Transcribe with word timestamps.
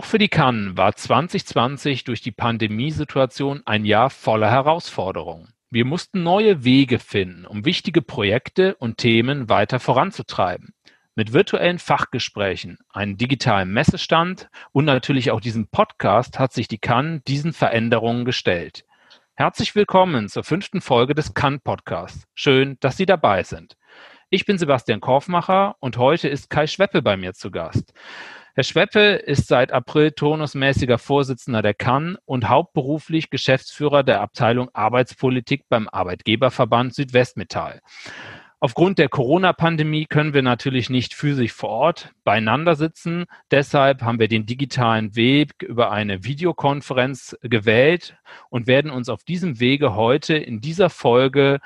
Auch 0.00 0.06
für 0.06 0.16
die 0.16 0.30
Cannes 0.30 0.78
war 0.78 0.96
2020 0.96 2.04
durch 2.04 2.22
die 2.22 2.32
Pandemiesituation 2.32 3.60
ein 3.66 3.84
Jahr 3.84 4.08
voller 4.08 4.50
Herausforderungen. 4.50 5.52
Wir 5.68 5.84
mussten 5.84 6.22
neue 6.22 6.64
Wege 6.64 6.98
finden, 6.98 7.44
um 7.44 7.66
wichtige 7.66 8.00
Projekte 8.00 8.76
und 8.76 8.96
Themen 8.96 9.50
weiter 9.50 9.78
voranzutreiben. 9.78 10.72
Mit 11.16 11.34
virtuellen 11.34 11.78
Fachgesprächen, 11.78 12.78
einem 12.88 13.18
digitalen 13.18 13.70
Messestand 13.74 14.48
und 14.72 14.86
natürlich 14.86 15.32
auch 15.32 15.40
diesem 15.42 15.68
Podcast 15.68 16.38
hat 16.38 16.54
sich 16.54 16.66
die 16.66 16.78
Cannes 16.78 17.20
diesen 17.28 17.52
Veränderungen 17.52 18.24
gestellt. 18.24 18.86
Herzlich 19.34 19.74
willkommen 19.74 20.30
zur 20.30 20.44
fünften 20.44 20.80
Folge 20.80 21.14
des 21.14 21.34
Cannes 21.34 21.60
Podcasts. 21.62 22.24
Schön, 22.34 22.78
dass 22.80 22.96
Sie 22.96 23.04
dabei 23.04 23.42
sind. 23.42 23.76
Ich 24.30 24.46
bin 24.46 24.56
Sebastian 24.56 25.00
Korfmacher 25.00 25.76
und 25.80 25.98
heute 25.98 26.28
ist 26.28 26.48
Kai 26.48 26.68
Schweppe 26.68 27.02
bei 27.02 27.18
mir 27.18 27.34
zu 27.34 27.50
Gast. 27.50 27.92
Herr 28.54 28.64
Schweppe 28.64 29.14
ist 29.14 29.46
seit 29.46 29.70
April 29.70 30.10
turnusmäßiger 30.10 30.98
Vorsitzender 30.98 31.62
der 31.62 31.72
Cannes 31.72 32.18
und 32.24 32.48
hauptberuflich 32.48 33.30
Geschäftsführer 33.30 34.02
der 34.02 34.20
Abteilung 34.20 34.68
Arbeitspolitik 34.72 35.68
beim 35.68 35.88
Arbeitgeberverband 35.88 36.92
Südwestmetall. 36.92 37.80
Aufgrund 38.62 38.98
der 38.98 39.08
Corona-Pandemie 39.08 40.04
können 40.04 40.34
wir 40.34 40.42
natürlich 40.42 40.90
nicht 40.90 41.14
physisch 41.14 41.52
vor 41.52 41.70
Ort 41.70 42.10
beieinander 42.24 42.74
sitzen. 42.74 43.24
Deshalb 43.50 44.02
haben 44.02 44.18
wir 44.18 44.28
den 44.28 44.44
digitalen 44.44 45.16
Weg 45.16 45.62
über 45.62 45.92
eine 45.92 46.24
Videokonferenz 46.24 47.38
gewählt 47.40 48.18
und 48.50 48.66
werden 48.66 48.90
uns 48.90 49.08
auf 49.08 49.24
diesem 49.24 49.60
Wege 49.60 49.94
heute 49.94 50.34
in 50.36 50.60
dieser 50.60 50.90
Folge 50.90 51.60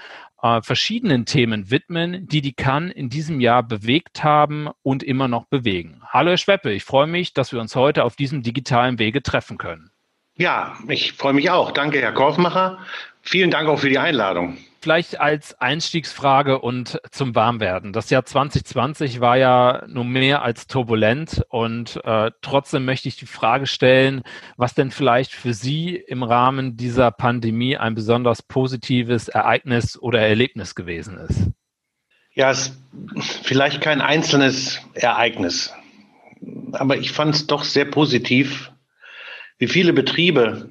äh, 0.45 0.61
verschiedenen 0.61 1.25
Themen 1.25 1.71
widmen, 1.71 2.29
die 2.29 2.43
die 2.43 2.53
Cannes 2.53 2.93
in 2.95 3.09
diesem 3.09 3.41
Jahr 3.41 3.63
bewegt 3.63 4.23
haben 4.23 4.69
und 4.83 5.03
immer 5.03 5.27
noch 5.27 5.47
bewegen. 5.47 6.03
Hallo 6.07 6.31
Herr 6.31 6.37
Schweppe, 6.37 6.71
ich 6.73 6.85
freue 6.85 7.07
mich, 7.07 7.33
dass 7.33 7.53
wir 7.53 7.61
uns 7.61 7.75
heute 7.75 8.05
auf 8.05 8.15
diesem 8.15 8.43
digitalen 8.43 8.99
Wege 8.99 9.23
treffen 9.23 9.57
können. 9.57 9.91
Ja, 10.37 10.77
ich 10.89 11.15
freue 11.15 11.33
mich 11.33 11.51
auch. 11.51 11.71
Danke, 11.71 12.01
Herr 12.01 12.13
Korfmacher. 12.13 12.79
Vielen 13.23 13.51
Dank 13.51 13.69
auch 13.69 13.79
für 13.79 13.89
die 13.89 13.99
Einladung. 13.99 14.59
Vielleicht 14.85 15.19
als 15.19 15.59
Einstiegsfrage 15.59 16.59
und 16.59 17.01
zum 17.11 17.35
Warmwerden. 17.35 17.95
Das 17.95 18.11
Jahr 18.11 18.27
2020 18.27 19.19
war 19.19 19.39
ja 19.39 19.83
nun 19.89 20.09
mehr 20.09 20.43
als 20.43 20.67
turbulent 20.67 21.43
und 21.49 21.99
äh, 22.05 22.31
trotzdem 22.43 22.85
möchte 22.85 23.09
ich 23.09 23.17
die 23.17 23.25
Frage 23.25 23.67
stellen, 23.67 24.25
was 24.59 24.75
denn 24.75 24.91
vielleicht 24.91 25.33
für 25.33 25.55
Sie 25.55 25.97
im 25.97 26.23
Rahmen 26.23 26.77
dieser 26.77 27.11
Pandemie 27.13 27.79
ein 27.79 27.95
besonders 27.95 28.43
positives 28.43 29.29
Ereignis 29.29 29.99
oder 29.99 30.21
Erlebnis 30.21 30.75
gewesen 30.75 31.17
ist. 31.17 31.49
Ja, 32.35 32.51
es 32.51 32.79
ist 33.15 33.47
vielleicht 33.47 33.81
kein 33.81 34.03
einzelnes 34.03 34.83
Ereignis, 34.93 35.73
aber 36.73 36.99
ich 36.99 37.11
fand 37.11 37.35
es 37.35 37.47
doch 37.47 37.65
sehr 37.65 37.87
positiv, 37.87 38.71
wie 39.57 39.69
viele 39.69 39.95
Betriebe, 39.95 40.69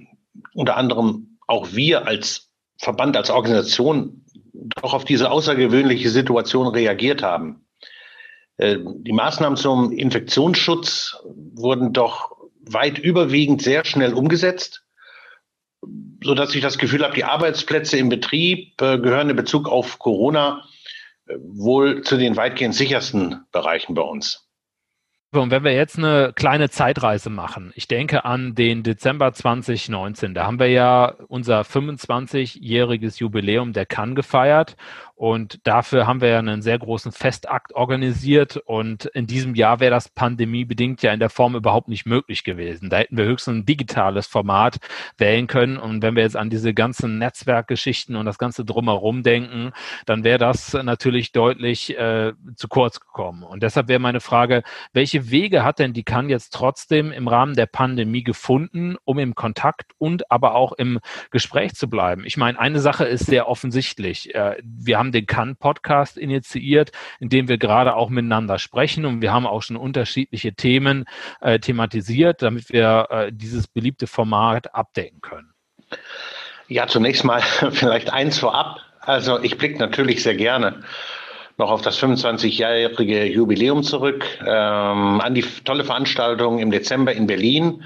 unter 0.53 0.77
anderem 0.77 1.39
auch 1.47 1.73
wir 1.73 2.05
als 2.05 2.42
Verband, 2.83 3.17
als 3.17 3.29
Organisation 3.29 4.23
doch 4.53 4.93
auf 4.93 5.05
diese 5.05 5.31
außergewöhnliche 5.31 6.09
Situation 6.09 6.67
reagiert 6.67 7.23
haben. 7.23 7.65
Äh, 8.57 8.77
die 8.81 9.13
Maßnahmen 9.13 9.57
zum 9.57 9.91
Infektionsschutz 9.91 11.17
wurden 11.25 11.93
doch 11.93 12.31
weit 12.61 12.97
überwiegend 12.97 13.61
sehr 13.61 13.83
schnell 13.85 14.13
umgesetzt, 14.13 14.85
so 16.23 16.33
dass 16.33 16.55
ich 16.55 16.61
das 16.61 16.77
Gefühl 16.77 17.03
habe, 17.03 17.15
die 17.15 17.25
Arbeitsplätze 17.25 17.97
im 17.97 18.09
Betrieb 18.09 18.81
äh, 18.81 18.99
gehören 18.99 19.29
in 19.29 19.35
Bezug 19.35 19.67
auf 19.67 19.99
Corona 19.99 20.63
äh, 21.27 21.35
wohl 21.39 22.03
zu 22.03 22.17
den 22.17 22.37
weitgehend 22.37 22.75
sichersten 22.75 23.43
Bereichen 23.51 23.95
bei 23.95 24.03
uns. 24.03 24.47
Und 25.41 25.51
wenn 25.51 25.63
wir 25.63 25.73
jetzt 25.73 25.97
eine 25.97 26.31
kleine 26.35 26.69
Zeitreise 26.69 27.29
machen, 27.29 27.71
ich 27.75 27.87
denke 27.87 28.25
an 28.25 28.55
den 28.55 28.83
Dezember 28.83 29.33
2019, 29.33 30.33
da 30.33 30.45
haben 30.45 30.59
wir 30.59 30.69
ja 30.69 31.15
unser 31.27 31.61
25-jähriges 31.61 33.19
Jubiläum 33.19 33.73
der 33.73 33.85
Cannes 33.85 34.15
gefeiert 34.15 34.75
und 35.23 35.65
dafür 35.65 36.05
haben 36.05 36.19
wir 36.19 36.27
ja 36.27 36.39
einen 36.39 36.61
sehr 36.61 36.77
großen 36.77 37.13
Festakt 37.13 37.73
organisiert. 37.73 38.57
Und 38.57 39.05
in 39.05 39.25
diesem 39.25 39.55
Jahr 39.55 39.79
wäre 39.79 39.91
das 39.91 40.09
pandemiebedingt 40.09 41.01
ja 41.01 41.13
in 41.13 41.21
der 41.21 41.29
Form 41.29 41.55
überhaupt 41.55 41.87
nicht 41.87 42.05
möglich 42.05 42.43
gewesen. 42.43 42.89
Da 42.89 42.97
hätten 42.97 43.15
wir 43.15 43.23
höchstens 43.23 43.59
ein 43.59 43.65
digitales 43.65 44.27
Format 44.27 44.79
wählen 45.17 45.47
können. 45.47 45.77
Und 45.77 46.01
wenn 46.01 46.17
wir 46.17 46.23
jetzt 46.23 46.35
an 46.35 46.49
diese 46.49 46.73
ganzen 46.73 47.19
Netzwerkgeschichten 47.19 48.17
und 48.17 48.25
das 48.25 48.37
Ganze 48.37 48.65
drumherum 48.65 49.23
denken, 49.23 49.71
dann 50.05 50.25
wäre 50.25 50.39
das 50.39 50.73
natürlich 50.73 51.31
deutlich 51.31 51.97
äh, 51.97 52.33
zu 52.57 52.67
kurz 52.67 52.99
gekommen. 52.99 53.43
Und 53.43 53.63
deshalb 53.63 53.87
wäre 53.87 53.99
meine 54.01 54.19
Frage, 54.19 54.61
welche 54.91 55.31
Wege 55.31 55.63
hat 55.63 55.79
denn 55.79 55.93
die 55.93 56.03
Cannes 56.03 56.31
jetzt 56.31 56.53
trotzdem 56.53 57.13
im 57.13 57.29
Rahmen 57.29 57.55
der 57.55 57.67
Pandemie 57.67 58.23
gefunden, 58.25 58.97
um 59.05 59.19
im 59.19 59.35
Kontakt 59.35 59.93
und 59.99 60.29
aber 60.29 60.55
auch 60.55 60.73
im 60.73 60.99
Gespräch 61.31 61.75
zu 61.75 61.89
bleiben? 61.89 62.25
Ich 62.25 62.35
meine, 62.35 62.59
eine 62.59 62.81
Sache 62.81 63.05
ist 63.05 63.27
sehr 63.27 63.47
offensichtlich. 63.47 64.35
Äh, 64.35 64.57
wir 64.61 64.99
haben 64.99 65.12
den 65.13 65.25
Kann-Podcast 65.25 66.17
initiiert, 66.17 66.91
in 67.19 67.29
dem 67.29 67.47
wir 67.47 67.57
gerade 67.57 67.95
auch 67.95 68.09
miteinander 68.09 68.59
sprechen 68.59 69.05
und 69.05 69.21
wir 69.21 69.33
haben 69.33 69.47
auch 69.47 69.63
schon 69.63 69.77
unterschiedliche 69.77 70.53
Themen 70.53 71.05
äh, 71.41 71.59
thematisiert, 71.59 72.41
damit 72.41 72.69
wir 72.69 73.07
äh, 73.09 73.31
dieses 73.31 73.67
beliebte 73.67 74.07
Format 74.07 74.75
abdecken 74.75 75.21
können. 75.21 75.53
Ja, 76.67 76.87
zunächst 76.87 77.23
mal 77.23 77.41
vielleicht 77.71 78.11
eins 78.11 78.37
vorab. 78.39 78.79
Also 78.99 79.41
ich 79.41 79.57
blicke 79.57 79.79
natürlich 79.79 80.23
sehr 80.23 80.35
gerne 80.35 80.83
noch 81.57 81.69
auf 81.69 81.81
das 81.81 82.01
25-jährige 82.01 83.25
Jubiläum 83.25 83.83
zurück, 83.83 84.25
ähm, 84.41 85.21
an 85.21 85.35
die 85.35 85.43
tolle 85.63 85.83
Veranstaltung 85.83 86.59
im 86.59 86.71
Dezember 86.71 87.13
in 87.13 87.27
Berlin, 87.27 87.83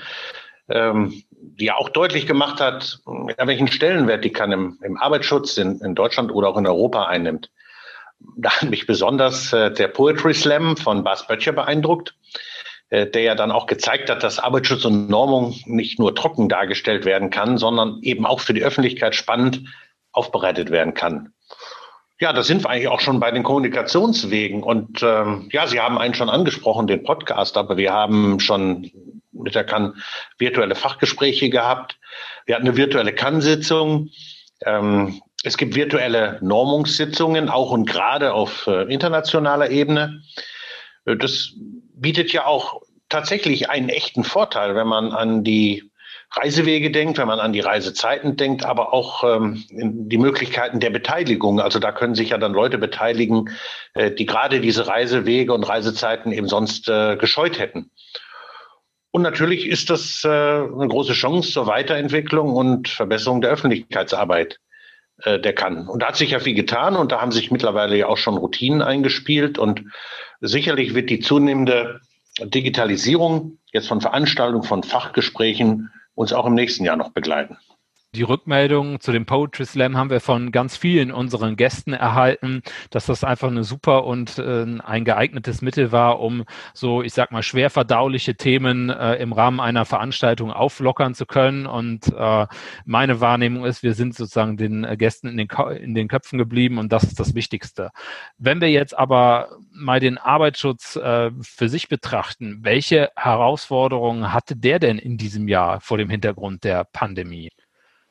ähm, 0.69 1.23
die 1.39 1.65
ja 1.65 1.75
auch 1.75 1.89
deutlich 1.89 2.25
gemacht 2.25 2.59
hat, 2.59 2.99
welchen 3.37 3.67
Stellenwert 3.67 4.23
die 4.23 4.31
kann 4.31 4.51
im, 4.51 4.79
im 4.81 4.97
Arbeitsschutz 4.97 5.57
in, 5.57 5.79
in, 5.81 5.95
Deutschland 5.95 6.31
oder 6.31 6.49
auch 6.49 6.57
in 6.57 6.67
Europa 6.67 7.05
einnimmt. 7.05 7.51
Da 8.35 8.49
hat 8.49 8.69
mich 8.69 8.87
besonders 8.87 9.53
äh, 9.53 9.71
der 9.71 9.87
Poetry 9.89 10.33
Slam 10.33 10.77
von 10.77 11.03
Bas 11.03 11.27
Böttcher 11.27 11.51
beeindruckt, 11.51 12.15
äh, 12.89 13.05
der 13.05 13.21
ja 13.21 13.35
dann 13.35 13.51
auch 13.51 13.67
gezeigt 13.67 14.09
hat, 14.09 14.23
dass 14.23 14.39
Arbeitsschutz 14.39 14.85
und 14.85 15.09
Normung 15.09 15.55
nicht 15.65 15.99
nur 15.99 16.15
trocken 16.15 16.49
dargestellt 16.49 17.05
werden 17.05 17.29
kann, 17.29 17.57
sondern 17.57 17.99
eben 18.01 18.25
auch 18.25 18.39
für 18.39 18.53
die 18.53 18.63
Öffentlichkeit 18.63 19.13
spannend 19.13 19.63
aufbereitet 20.11 20.71
werden 20.71 20.95
kann. 20.95 21.33
Ja, 22.19 22.33
da 22.33 22.41
sind 22.41 22.63
wir 22.63 22.71
eigentlich 22.71 22.87
auch 22.87 22.99
schon 22.99 23.19
bei 23.19 23.29
den 23.29 23.43
Kommunikationswegen. 23.43 24.63
Und 24.63 25.03
ähm, 25.03 25.49
ja, 25.51 25.67
Sie 25.67 25.79
haben 25.79 25.99
einen 25.99 26.15
schon 26.15 26.29
angesprochen, 26.29 26.87
den 26.87 27.03
Podcast, 27.03 27.57
aber 27.57 27.77
wir 27.77 27.93
haben 27.93 28.39
schon 28.39 28.91
mit 29.43 29.55
der 29.55 29.63
Kann 29.63 30.01
virtuelle 30.37 30.75
Fachgespräche 30.75 31.49
gehabt. 31.49 31.97
Wir 32.45 32.55
hatten 32.55 32.67
eine 32.67 32.77
virtuelle 32.77 33.13
Kann-Sitzung. 33.13 34.09
Ähm, 34.65 35.21
es 35.43 35.57
gibt 35.57 35.75
virtuelle 35.75 36.39
Normungssitzungen, 36.41 37.49
auch 37.49 37.71
und 37.71 37.87
gerade 37.87 38.33
auf 38.33 38.67
äh, 38.67 38.91
internationaler 38.91 39.69
Ebene. 39.69 40.21
Äh, 41.05 41.15
das 41.15 41.53
bietet 41.93 42.33
ja 42.33 42.45
auch 42.45 42.81
tatsächlich 43.09 43.69
einen 43.69 43.89
echten 43.89 44.23
Vorteil, 44.23 44.75
wenn 44.75 44.87
man 44.87 45.11
an 45.11 45.43
die 45.43 45.89
Reisewege 46.31 46.91
denkt, 46.91 47.17
wenn 47.17 47.27
man 47.27 47.39
an 47.39 47.53
die 47.53 47.61
Reisezeiten 47.61 48.35
denkt, 48.35 48.65
aber 48.65 48.93
auch 48.93 49.23
ähm, 49.23 49.63
die 49.69 50.17
Möglichkeiten 50.17 50.79
der 50.79 50.89
Beteiligung. 50.89 51.61
Also 51.61 51.79
da 51.79 51.91
können 51.91 52.15
sich 52.15 52.29
ja 52.29 52.37
dann 52.37 52.53
Leute 52.53 52.77
beteiligen, 52.77 53.49
äh, 53.93 54.11
die 54.11 54.25
gerade 54.25 54.59
diese 54.59 54.87
Reisewege 54.87 55.53
und 55.53 55.63
Reisezeiten 55.63 56.33
eben 56.33 56.49
sonst 56.49 56.89
äh, 56.89 57.15
gescheut 57.15 57.59
hätten. 57.59 57.91
Und 59.17 59.23
natürlich 59.23 59.65
ist 59.65 59.89
das 59.89 60.23
äh, 60.25 60.27
eine 60.27 60.87
große 60.87 61.13
Chance 61.13 61.51
zur 61.51 61.65
Weiterentwicklung 61.65 62.53
und 62.53 62.87
Verbesserung 62.87 63.41
der 63.41 63.49
Öffentlichkeitsarbeit 63.49 64.59
äh, 65.23 65.39
der 65.39 65.53
kann. 65.53 65.87
Und 65.87 66.03
da 66.03 66.09
hat 66.09 66.17
sich 66.17 66.29
ja 66.29 66.39
viel 66.39 66.53
getan 66.53 66.95
und 66.95 67.11
da 67.11 67.19
haben 67.19 67.31
sich 67.31 67.49
mittlerweile 67.49 67.97
ja 67.97 68.09
auch 68.09 68.17
schon 68.17 68.37
Routinen 68.37 68.83
eingespielt 68.83 69.57
und 69.57 69.85
sicherlich 70.39 70.93
wird 70.93 71.09
die 71.09 71.19
zunehmende 71.19 71.99
Digitalisierung 72.39 73.57
jetzt 73.73 73.87
von 73.87 74.01
Veranstaltungen, 74.01 74.61
von 74.61 74.83
Fachgesprächen 74.83 75.89
uns 76.13 76.31
auch 76.31 76.45
im 76.45 76.53
nächsten 76.53 76.85
Jahr 76.85 76.95
noch 76.95 77.09
begleiten. 77.09 77.57
Die 78.15 78.23
Rückmeldung 78.23 79.01
zu 79.01 79.11
dem 79.11 79.25
Poetry 79.25 79.65
Slam 79.65 79.97
haben 79.97 80.09
wir 80.09 80.21
von 80.21 80.51
ganz 80.53 80.77
vielen 80.77 81.11
unseren 81.11 81.57
Gästen 81.57 81.91
erhalten, 81.91 82.61
dass 82.89 83.05
das 83.05 83.23
einfach 83.25 83.49
eine 83.49 83.65
super 83.65 84.05
und 84.05 84.39
äh, 84.39 84.65
ein 84.83 85.03
geeignetes 85.05 85.61
Mittel 85.61 85.91
war, 85.91 86.19
um 86.21 86.45
so, 86.73 87.03
ich 87.03 87.13
sag 87.13 87.31
mal, 87.31 87.43
schwer 87.43 87.69
verdauliche 87.69 88.35
Themen 88.35 88.89
äh, 88.89 89.15
im 89.15 89.33
Rahmen 89.33 89.59
einer 89.59 89.85
Veranstaltung 89.85 90.51
auflockern 90.51 91.15
zu 91.15 91.25
können. 91.25 91.67
Und 91.67 92.07
äh, 92.11 92.47
meine 92.85 93.19
Wahrnehmung 93.19 93.65
ist, 93.65 93.83
wir 93.83 93.93
sind 93.93 94.15
sozusagen 94.15 94.55
den 94.55 94.85
äh, 94.85 94.95
Gästen 94.97 95.27
in 95.27 95.37
den, 95.37 95.49
in 95.77 95.93
den 95.93 96.07
Köpfen 96.07 96.39
geblieben 96.39 96.77
und 96.79 96.91
das 96.93 97.03
ist 97.03 97.19
das 97.19 97.35
Wichtigste. 97.35 97.91
Wenn 98.37 98.61
wir 98.61 98.71
jetzt 98.71 98.97
aber 98.97 99.49
mal 99.71 99.99
den 99.99 100.17
Arbeitsschutz 100.17 100.95
äh, 100.95 101.29
für 101.41 101.67
sich 101.67 101.89
betrachten, 101.89 102.59
welche 102.61 103.11
Herausforderungen 103.17 104.33
hatte 104.33 104.55
der 104.55 104.79
denn 104.79 104.97
in 104.97 105.17
diesem 105.17 105.47
Jahr 105.49 105.81
vor 105.81 105.97
dem 105.97 106.09
Hintergrund 106.09 106.63
der 106.63 106.85
Pandemie? 106.85 107.49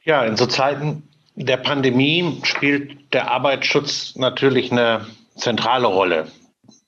Ja, 0.07 0.25
in 0.25 0.37
so 0.37 0.47
Zeiten 0.47 1.03
der 1.35 1.57
Pandemie 1.57 2.41
spielt 2.45 3.13
der 3.13 3.29
Arbeitsschutz 3.29 4.15
natürlich 4.15 4.71
eine 4.71 5.05
zentrale 5.35 5.89
Rolle, 5.89 6.29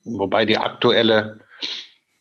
wobei 0.04 0.46
die 0.46 0.56
aktuelle 0.56 1.40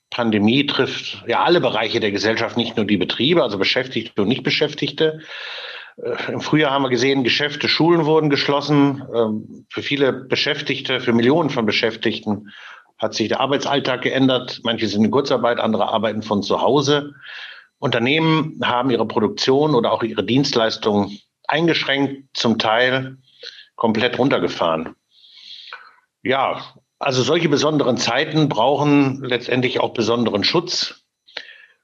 Pandemie 0.10 0.66
trifft 0.66 1.24
ja 1.28 1.44
alle 1.44 1.62
Bereiche 1.62 2.00
der 2.00 2.10
Gesellschaft, 2.10 2.58
nicht 2.58 2.78
nur 2.78 2.88
die 2.88 2.98
Betriebe, 2.98 3.44
also 3.44 3.60
Beschäftigte 3.60 4.24
und 4.24 4.28
Nichtbeschäftigte. 4.28 5.22
Äh, 6.02 6.32
Im 6.32 6.42
Frühjahr 6.42 6.72
haben 6.72 6.82
wir 6.82 6.90
gesehen, 6.90 7.24
Geschäfte, 7.24 7.70
Schulen 7.70 8.06
wurden 8.06 8.32
geschlossen. 8.32 9.04
Ähm, 9.14 9.68
für 9.70 9.84
viele 9.84 10.12
Beschäftigte, 10.12 11.00
für 11.00 11.14
Millionen 11.14 11.52
von 11.52 11.68
Beschäftigten 11.68 12.52
hat 12.98 13.14
sich 13.14 13.28
der 13.28 13.40
Arbeitsalltag 13.40 14.02
geändert. 14.02 14.62
Manche 14.64 14.88
sind 14.88 15.06
in 15.06 15.12
Kurzarbeit, 15.12 15.60
andere 15.60 15.90
arbeiten 15.90 16.24
von 16.24 16.42
zu 16.42 16.60
Hause. 16.60 17.14
Unternehmen 17.80 18.60
haben 18.64 18.90
ihre 18.90 19.08
Produktion 19.08 19.76
oder 19.76 19.92
auch 19.92 20.04
ihre 20.04 20.24
Dienstleistungen 20.24 21.20
eingeschränkt, 21.48 22.36
zum 22.36 22.58
Teil 22.58 23.18
komplett 23.76 24.18
runtergefahren. 24.18 24.96
Ja, 26.24 26.74
also 27.00 27.22
solche 27.22 27.50
besonderen 27.50 27.98
Zeiten 27.98 28.50
brauchen 28.50 29.24
letztendlich 29.24 29.80
auch 29.80 29.94
besonderen 29.94 30.44
Schutz. 30.44 31.04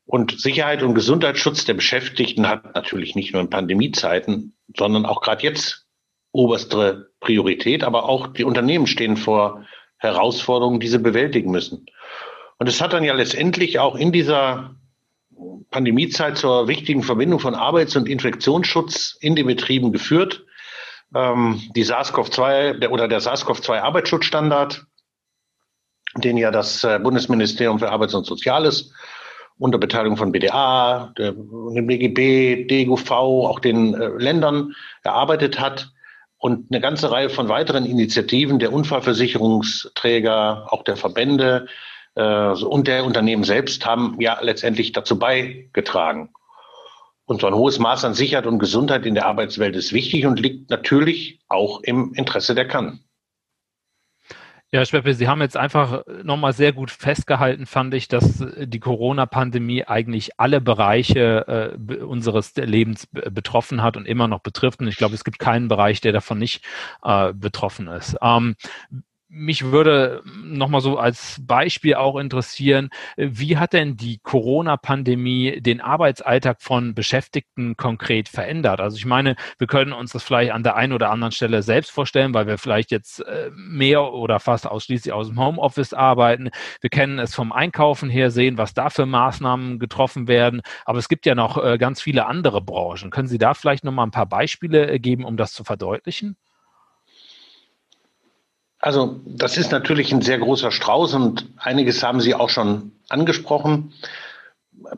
Und 0.06 0.40
Sicherheit 0.40 0.84
und 0.84 0.95
Gesundheitsschutz 0.95 1.66
der 1.66 1.75
Beschäftigten 1.75 2.50
hat 2.50 2.75
natürlich 2.75 3.16
nicht 3.16 3.31
nur 3.31 3.42
in 3.42 3.50
Pandemiezeiten, 3.50 4.57
sondern 4.75 5.06
auch 5.06 5.22
gerade 5.22 5.44
jetzt 5.44 5.88
oberste 6.31 7.12
Priorität. 7.19 7.84
Aber 7.84 8.10
auch 8.10 8.28
die 8.28 8.44
Unternehmen 8.44 8.88
stehen 8.88 9.16
vor 9.16 9.63
Herausforderungen, 9.98 10.81
die 10.81 10.88
sie 10.88 11.00
bewältigen 11.00 11.51
müssen. 11.51 11.86
Und 12.57 12.68
es 12.68 12.81
hat 12.81 12.92
dann 12.92 13.04
ja 13.04 13.13
letztendlich 13.13 13.80
auch 13.80 13.96
in 13.96 14.12
dieser 14.12 14.75
Pandemiezeit 15.69 16.38
zur 16.38 16.68
wichtigen 16.68 17.03
Verbindung 17.03 17.39
von 17.39 17.56
Arbeits- 17.56 17.95
und 17.95 18.07
Infektionsschutz 18.07 19.18
in 19.19 19.35
den 19.35 19.47
Betrieben 19.47 19.91
geführt. 19.91 20.45
Ähm, 21.15 21.62
die 21.75 21.83
SARS-CoV-2 21.83 22.80
der, 22.80 22.91
oder 22.91 23.07
der 23.07 23.21
SARS-CoV-2 23.21 23.80
Arbeitsschutzstandard, 23.80 24.85
den 26.18 26.38
ja 26.38 26.51
das 26.51 26.83
äh, 26.83 27.00
Bundesministerium 27.00 27.80
für 27.80 27.91
Arbeits- 27.91 28.13
und 28.13 28.25
Soziales 28.25 28.91
unter 29.57 29.77
Beteiligung 29.77 30.18
von 30.18 30.31
BDA, 30.31 31.13
dem 31.18 31.88
BGB, 31.88 32.68
DGUV, 32.68 33.12
auch 33.12 33.59
den 33.59 33.94
äh, 33.94 34.07
Ländern 34.18 34.74
erarbeitet 35.03 35.59
hat 35.59 35.91
und 36.38 36.71
eine 36.71 36.81
ganze 36.81 37.12
Reihe 37.12 37.29
von 37.29 37.47
weiteren 37.47 37.86
Initiativen 37.86 38.59
der 38.59 38.74
Unfallversicherungsträger, 38.74 40.68
auch 40.74 40.83
der 40.83 40.97
Verbände 40.97 41.68
und 42.15 42.88
der 42.88 43.06
Unternehmen 43.06 43.44
selbst 43.44 43.86
haben 43.86 44.19
ja 44.19 44.39
letztendlich 44.42 44.92
dazu 44.92 45.18
beigetragen. 45.18 46.30
Und 47.25 47.42
so 47.42 47.48
ein 47.48 47.56
hohes 47.56 47.80
Maß 47.80 48.06
an 48.06 48.13
Sicherheit 48.13 48.45
und 48.45 48.60
Gesundheit 48.60 49.06
in 49.06 49.15
der 49.15 49.25
Arbeitswelt 49.25 49.75
ist 49.75 49.94
wichtig 49.94 50.25
und 50.25 50.39
liegt 50.39 50.69
natürlich 50.69 51.39
auch 51.48 51.81
im 51.81 52.13
Interesse 52.13 52.54
der 52.54 52.68
Kann. 52.68 53.00
Ja, 54.74 54.83
Schweppe, 54.86 55.13
Sie 55.13 55.27
haben 55.27 55.39
jetzt 55.42 55.56
einfach 55.56 56.04
nochmal 56.24 56.51
sehr 56.51 56.74
gut 56.74 56.89
festgehalten, 56.89 57.68
fand 57.68 57.94
ich, 57.94 58.07
dass 58.07 58.44
die 58.57 58.80
Corona-Pandemie 58.80 59.86
eigentlich 59.86 60.39
alle 60.39 60.62
Bereiche 60.62 61.75
äh, 61.77 61.98
unseres 61.98 62.56
Lebens 62.56 63.07
betroffen 63.12 63.83
hat 63.83 63.98
und 63.98 64.07
immer 64.07 64.27
noch 64.27 64.39
betrifft. 64.39 64.80
Und 64.80 64.88
ich 64.88 64.98
glaube, 64.98 65.13
es 65.13 65.24
gibt 65.24 65.38
keinen 65.38 65.68
Bereich, 65.68 66.01
der 66.01 66.12
davon 66.12 66.39
nicht 66.39 66.65
äh, 67.04 67.33
betroffen 67.33 67.88
ist. 67.88 68.18
Ähm, 68.19 68.56
mich 69.33 69.71
würde 69.71 70.21
nochmal 70.44 70.81
so 70.81 70.97
als 70.97 71.41
Beispiel 71.41 71.95
auch 71.95 72.18
interessieren, 72.18 72.89
wie 73.18 73.57
hat 73.57 73.74
denn 73.74 73.97
die 73.97 74.19
Corona-Pandemie 74.19 75.59
den 75.59 75.81
Arbeitsalltag 75.81 76.62
von 76.62 76.94
Beschäftigten 76.94 77.75
konkret 77.75 78.30
verändert? 78.30 78.80
Also 78.80 78.95
ich 78.97 79.07
meine, 79.07 79.35
wir 79.57 79.65
können 79.65 79.91
uns 79.91 80.12
das 80.12 80.24
vielleicht 80.24 80.51
an 80.51 80.62
der 80.62 80.75
einen 80.75 80.94
oder 80.94 81.09
anderen 81.09 81.31
Stelle 81.31 81.63
selbst 81.63 81.89
vorstellen, 81.89 82.35
weil 82.35 82.45
wir 82.45 82.59
vielleicht 82.59 82.91
jetzt 82.91 83.21
äh, 83.21 83.50
mehr 83.56 84.13
oder 84.13 84.39
fast 84.39 84.68
ausschließlich 84.68 85.12
aus 85.12 85.30
dem 85.30 85.39
Homeoffice 85.39 85.94
arbeiten. 85.94 86.51
Wir 86.81 86.91
kennen 86.91 87.18
es 87.18 87.33
vom 87.33 87.51
Einkaufen 87.51 88.12
her, 88.12 88.29
sehen, 88.29 88.59
was 88.59 88.75
da 88.75 88.91
für 88.91 89.07
Maßnahmen 89.07 89.79
getroffen 89.79 90.27
werden. 90.27 90.62
Aber 90.86 91.00
es 91.00 91.09
gibt 91.09 91.25
ja 91.25 91.33
noch 91.33 91.63
äh, 91.63 91.79
ganz 91.79 92.01
viele 92.01 92.27
andere 92.27 92.62
Branchen. 92.62 93.09
Können 93.09 93.27
Sie 93.27 93.39
da 93.39 93.56
vielleicht 93.56 93.83
nochmal 93.83 94.06
ein 94.06 94.12
paar 94.12 94.27
Beispiele 94.27 94.91
äh, 94.91 95.00
geben, 95.00 95.25
um 95.25 95.38
das 95.38 95.53
zu 95.53 95.63
verdeutlichen? 95.63 96.38
Also 98.83 99.21
das 99.25 99.56
ist 99.56 99.71
natürlich 99.71 100.12
ein 100.12 100.21
sehr 100.21 100.39
großer 100.39 100.69
Strauß 100.69 101.13
und 101.13 101.47
einiges 101.56 102.03
haben 102.03 102.19
Sie 102.19 102.35
auch 102.35 102.50
schon 102.50 102.91
angesprochen. 103.07 103.94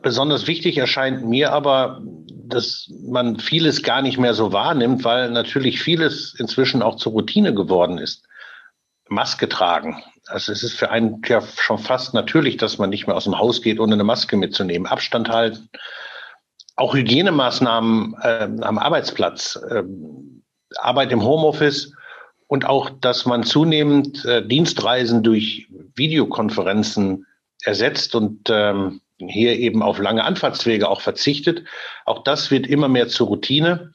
Besonders 0.02 0.48
wichtig 0.48 0.76
erscheint 0.76 1.24
mir 1.24 1.52
aber, 1.52 2.02
dass 2.02 2.90
man 3.04 3.38
vieles 3.38 3.84
gar 3.84 4.02
nicht 4.02 4.18
mehr 4.18 4.34
so 4.34 4.52
wahrnimmt, 4.52 5.04
weil 5.04 5.30
natürlich 5.30 5.80
vieles 5.80 6.34
inzwischen 6.36 6.82
auch 6.82 6.96
zur 6.96 7.12
Routine 7.12 7.54
geworden 7.54 7.98
ist. 7.98 8.26
Maske 9.08 9.48
tragen. 9.48 10.02
Also 10.26 10.50
es 10.50 10.64
ist 10.64 10.76
für 10.76 10.90
einen 10.90 11.22
ja 11.24 11.40
schon 11.40 11.78
fast 11.78 12.12
natürlich, 12.12 12.56
dass 12.56 12.78
man 12.78 12.90
nicht 12.90 13.06
mehr 13.06 13.14
aus 13.14 13.22
dem 13.22 13.38
Haus 13.38 13.62
geht, 13.62 13.78
ohne 13.78 13.94
eine 13.94 14.02
Maske 14.02 14.36
mitzunehmen. 14.36 14.88
Abstand 14.88 15.28
halten. 15.28 15.70
Auch 16.74 16.96
Hygienemaßnahmen 16.96 18.16
äh, 18.20 18.48
am 18.62 18.78
Arbeitsplatz. 18.78 19.54
Äh, 19.70 19.84
Arbeit 20.74 21.12
im 21.12 21.22
Homeoffice 21.22 21.92
und 22.46 22.64
auch, 22.64 22.90
dass 22.90 23.26
man 23.26 23.42
zunehmend 23.42 24.24
äh, 24.24 24.46
Dienstreisen 24.46 25.22
durch 25.22 25.68
Videokonferenzen 25.94 27.26
ersetzt 27.62 28.14
und 28.14 28.48
ähm, 28.50 29.00
hier 29.18 29.58
eben 29.58 29.82
auf 29.82 29.98
lange 29.98 30.24
Anfahrtswege 30.24 30.88
auch 30.88 31.00
verzichtet. 31.00 31.64
Auch 32.04 32.22
das 32.22 32.50
wird 32.50 32.66
immer 32.66 32.88
mehr 32.88 33.08
zur 33.08 33.28
Routine. 33.28 33.92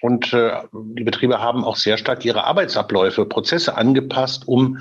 Und 0.00 0.32
äh, 0.32 0.52
die 0.72 1.04
Betriebe 1.04 1.40
haben 1.40 1.64
auch 1.64 1.76
sehr 1.76 1.96
stark 1.96 2.24
ihre 2.24 2.44
Arbeitsabläufe, 2.44 3.24
Prozesse 3.24 3.76
angepasst, 3.76 4.46
um 4.46 4.78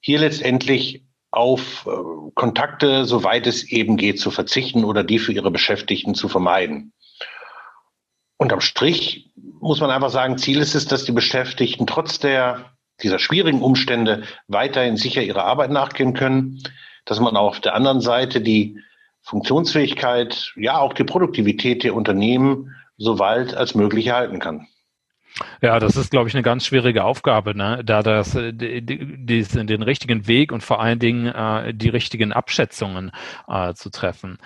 hier 0.00 0.18
letztendlich 0.18 1.04
auf 1.30 1.86
äh, 1.86 2.30
Kontakte, 2.34 3.04
soweit 3.04 3.46
es 3.46 3.64
eben 3.64 3.96
geht, 3.96 4.18
zu 4.18 4.30
verzichten 4.30 4.84
oder 4.84 5.04
die 5.04 5.18
für 5.18 5.32
ihre 5.32 5.50
Beschäftigten 5.50 6.14
zu 6.14 6.28
vermeiden. 6.28 6.92
Unterm 8.38 8.60
Strich 8.60 9.30
muss 9.60 9.80
man 9.80 9.90
einfach 9.90 10.10
sagen, 10.10 10.38
Ziel 10.38 10.60
ist 10.60 10.74
es, 10.74 10.86
dass 10.86 11.04
die 11.04 11.12
Beschäftigten 11.12 11.86
trotz 11.86 12.18
der, 12.18 12.72
dieser 13.02 13.18
schwierigen 13.18 13.62
Umstände 13.62 14.22
weiterhin 14.48 14.96
sicher 14.96 15.22
ihrer 15.22 15.44
Arbeit 15.44 15.70
nachgehen 15.70 16.14
können, 16.14 16.62
dass 17.04 17.20
man 17.20 17.36
auf 17.36 17.60
der 17.60 17.74
anderen 17.74 18.00
Seite 18.00 18.40
die 18.40 18.78
Funktionsfähigkeit, 19.22 20.52
ja 20.56 20.78
auch 20.78 20.92
die 20.92 21.04
Produktivität 21.04 21.82
der 21.82 21.94
Unternehmen 21.94 22.74
so 22.96 23.18
weit 23.18 23.54
als 23.54 23.74
möglich 23.74 24.06
erhalten 24.06 24.38
kann. 24.38 24.68
Ja, 25.60 25.78
das 25.78 25.96
ist, 25.96 26.10
glaube 26.10 26.28
ich, 26.28 26.34
eine 26.34 26.42
ganz 26.42 26.64
schwierige 26.64 27.04
Aufgabe, 27.04 27.54
ne? 27.54 27.82
da 27.84 28.02
das 28.02 28.34
äh, 28.34 28.52
die, 28.52 28.80
die, 28.82 29.42
den 29.42 29.82
richtigen 29.82 30.26
Weg 30.26 30.50
und 30.50 30.62
vor 30.62 30.80
allen 30.80 30.98
Dingen 30.98 31.26
äh, 31.26 31.74
die 31.74 31.90
richtigen 31.90 32.32
Abschätzungen 32.32 33.10
äh, 33.46 33.74
zu 33.74 33.90
treffen. 33.90 34.38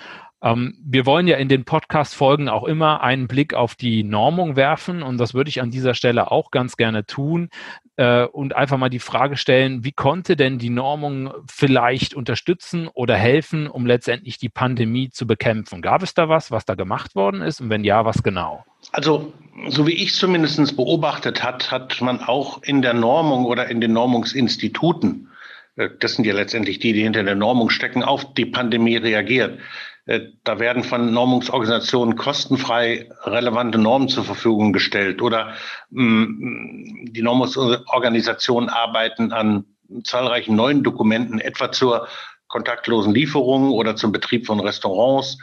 Ähm, 0.42 0.78
wir 0.82 1.06
wollen 1.06 1.26
ja 1.26 1.36
in 1.36 1.48
den 1.48 1.64
Podcast-Folgen 1.64 2.48
auch 2.48 2.64
immer 2.64 3.02
einen 3.02 3.28
Blick 3.28 3.54
auf 3.54 3.74
die 3.74 4.02
Normung 4.02 4.56
werfen 4.56 5.02
und 5.02 5.18
das 5.18 5.34
würde 5.34 5.50
ich 5.50 5.60
an 5.60 5.70
dieser 5.70 5.94
Stelle 5.94 6.30
auch 6.30 6.50
ganz 6.50 6.76
gerne 6.76 7.04
tun 7.04 7.50
äh, 7.96 8.24
und 8.24 8.56
einfach 8.56 8.78
mal 8.78 8.88
die 8.88 9.00
Frage 9.00 9.36
stellen, 9.36 9.84
wie 9.84 9.92
konnte 9.92 10.36
denn 10.36 10.58
die 10.58 10.70
Normung 10.70 11.32
vielleicht 11.46 12.14
unterstützen 12.14 12.88
oder 12.88 13.16
helfen, 13.16 13.66
um 13.66 13.84
letztendlich 13.84 14.38
die 14.38 14.48
Pandemie 14.48 15.10
zu 15.10 15.26
bekämpfen? 15.26 15.82
Gab 15.82 16.02
es 16.02 16.14
da 16.14 16.28
was, 16.28 16.50
was 16.50 16.64
da 16.64 16.74
gemacht 16.74 17.14
worden 17.14 17.42
ist 17.42 17.60
und 17.60 17.68
wenn 17.68 17.84
ja, 17.84 18.06
was 18.06 18.22
genau? 18.22 18.64
Also, 18.92 19.34
so 19.68 19.86
wie 19.86 19.92
ich 19.92 20.10
es 20.10 20.16
zumindest 20.16 20.74
beobachtet 20.74 21.42
hat, 21.42 21.70
hat 21.70 22.00
man 22.00 22.20
auch 22.20 22.62
in 22.62 22.80
der 22.80 22.94
Normung 22.94 23.44
oder 23.44 23.68
in 23.68 23.82
den 23.82 23.92
Normungsinstituten 23.92 25.29
das 25.76 26.14
sind 26.14 26.24
ja 26.24 26.34
letztendlich 26.34 26.78
die, 26.78 26.92
die 26.92 27.02
hinter 27.02 27.22
der 27.22 27.34
Normung 27.34 27.70
stecken, 27.70 28.02
auf 28.02 28.34
die 28.34 28.46
Pandemie 28.46 28.96
reagiert. 28.96 29.58
Äh, 30.06 30.32
da 30.44 30.58
werden 30.58 30.82
von 30.82 31.12
Normungsorganisationen 31.12 32.16
kostenfrei 32.16 33.08
relevante 33.24 33.78
Normen 33.78 34.08
zur 34.08 34.24
Verfügung 34.24 34.72
gestellt 34.72 35.22
oder 35.22 35.54
mm, 35.90 37.12
die 37.12 37.22
Normungsorganisationen 37.22 38.68
arbeiten 38.68 39.32
an 39.32 39.66
zahlreichen 40.04 40.56
neuen 40.56 40.82
Dokumenten, 40.82 41.40
etwa 41.40 41.72
zur 41.72 42.08
kontaktlosen 42.48 43.14
Lieferung 43.14 43.70
oder 43.70 43.96
zum 43.96 44.12
Betrieb 44.12 44.46
von 44.46 44.60
Restaurants 44.60 45.38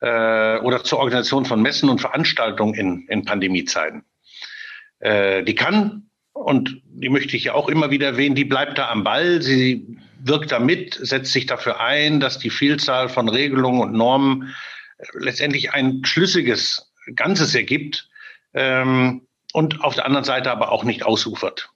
äh, 0.00 0.58
oder 0.58 0.84
zur 0.84 0.98
Organisation 0.98 1.44
von 1.44 1.62
Messen 1.62 1.88
und 1.88 2.00
Veranstaltungen 2.00 2.74
in, 2.74 3.06
in 3.08 3.24
Pandemiezeiten. 3.24 4.04
Äh, 4.98 5.42
die 5.44 5.54
kann, 5.54 6.09
und 6.32 6.80
die 6.84 7.08
möchte 7.08 7.36
ich 7.36 7.44
ja 7.44 7.54
auch 7.54 7.68
immer 7.68 7.90
wieder 7.90 8.08
erwähnen, 8.08 8.34
die 8.34 8.44
bleibt 8.44 8.78
da 8.78 8.88
am 8.88 9.04
Ball. 9.04 9.42
Sie 9.42 9.98
wirkt 10.22 10.52
da 10.52 10.58
mit, 10.58 10.98
setzt 11.00 11.32
sich 11.32 11.46
dafür 11.46 11.80
ein, 11.80 12.20
dass 12.20 12.38
die 12.38 12.50
Vielzahl 12.50 13.08
von 13.08 13.28
Regelungen 13.28 13.80
und 13.80 13.92
Normen 13.92 14.54
äh, 14.98 15.06
letztendlich 15.14 15.72
ein 15.72 16.02
schlüssiges 16.04 16.92
Ganzes 17.14 17.54
ergibt 17.54 18.08
ähm, 18.54 19.26
und 19.52 19.82
auf 19.82 19.94
der 19.94 20.06
anderen 20.06 20.24
Seite 20.24 20.50
aber 20.50 20.70
auch 20.70 20.84
nicht 20.84 21.04
ausufert. 21.04 21.70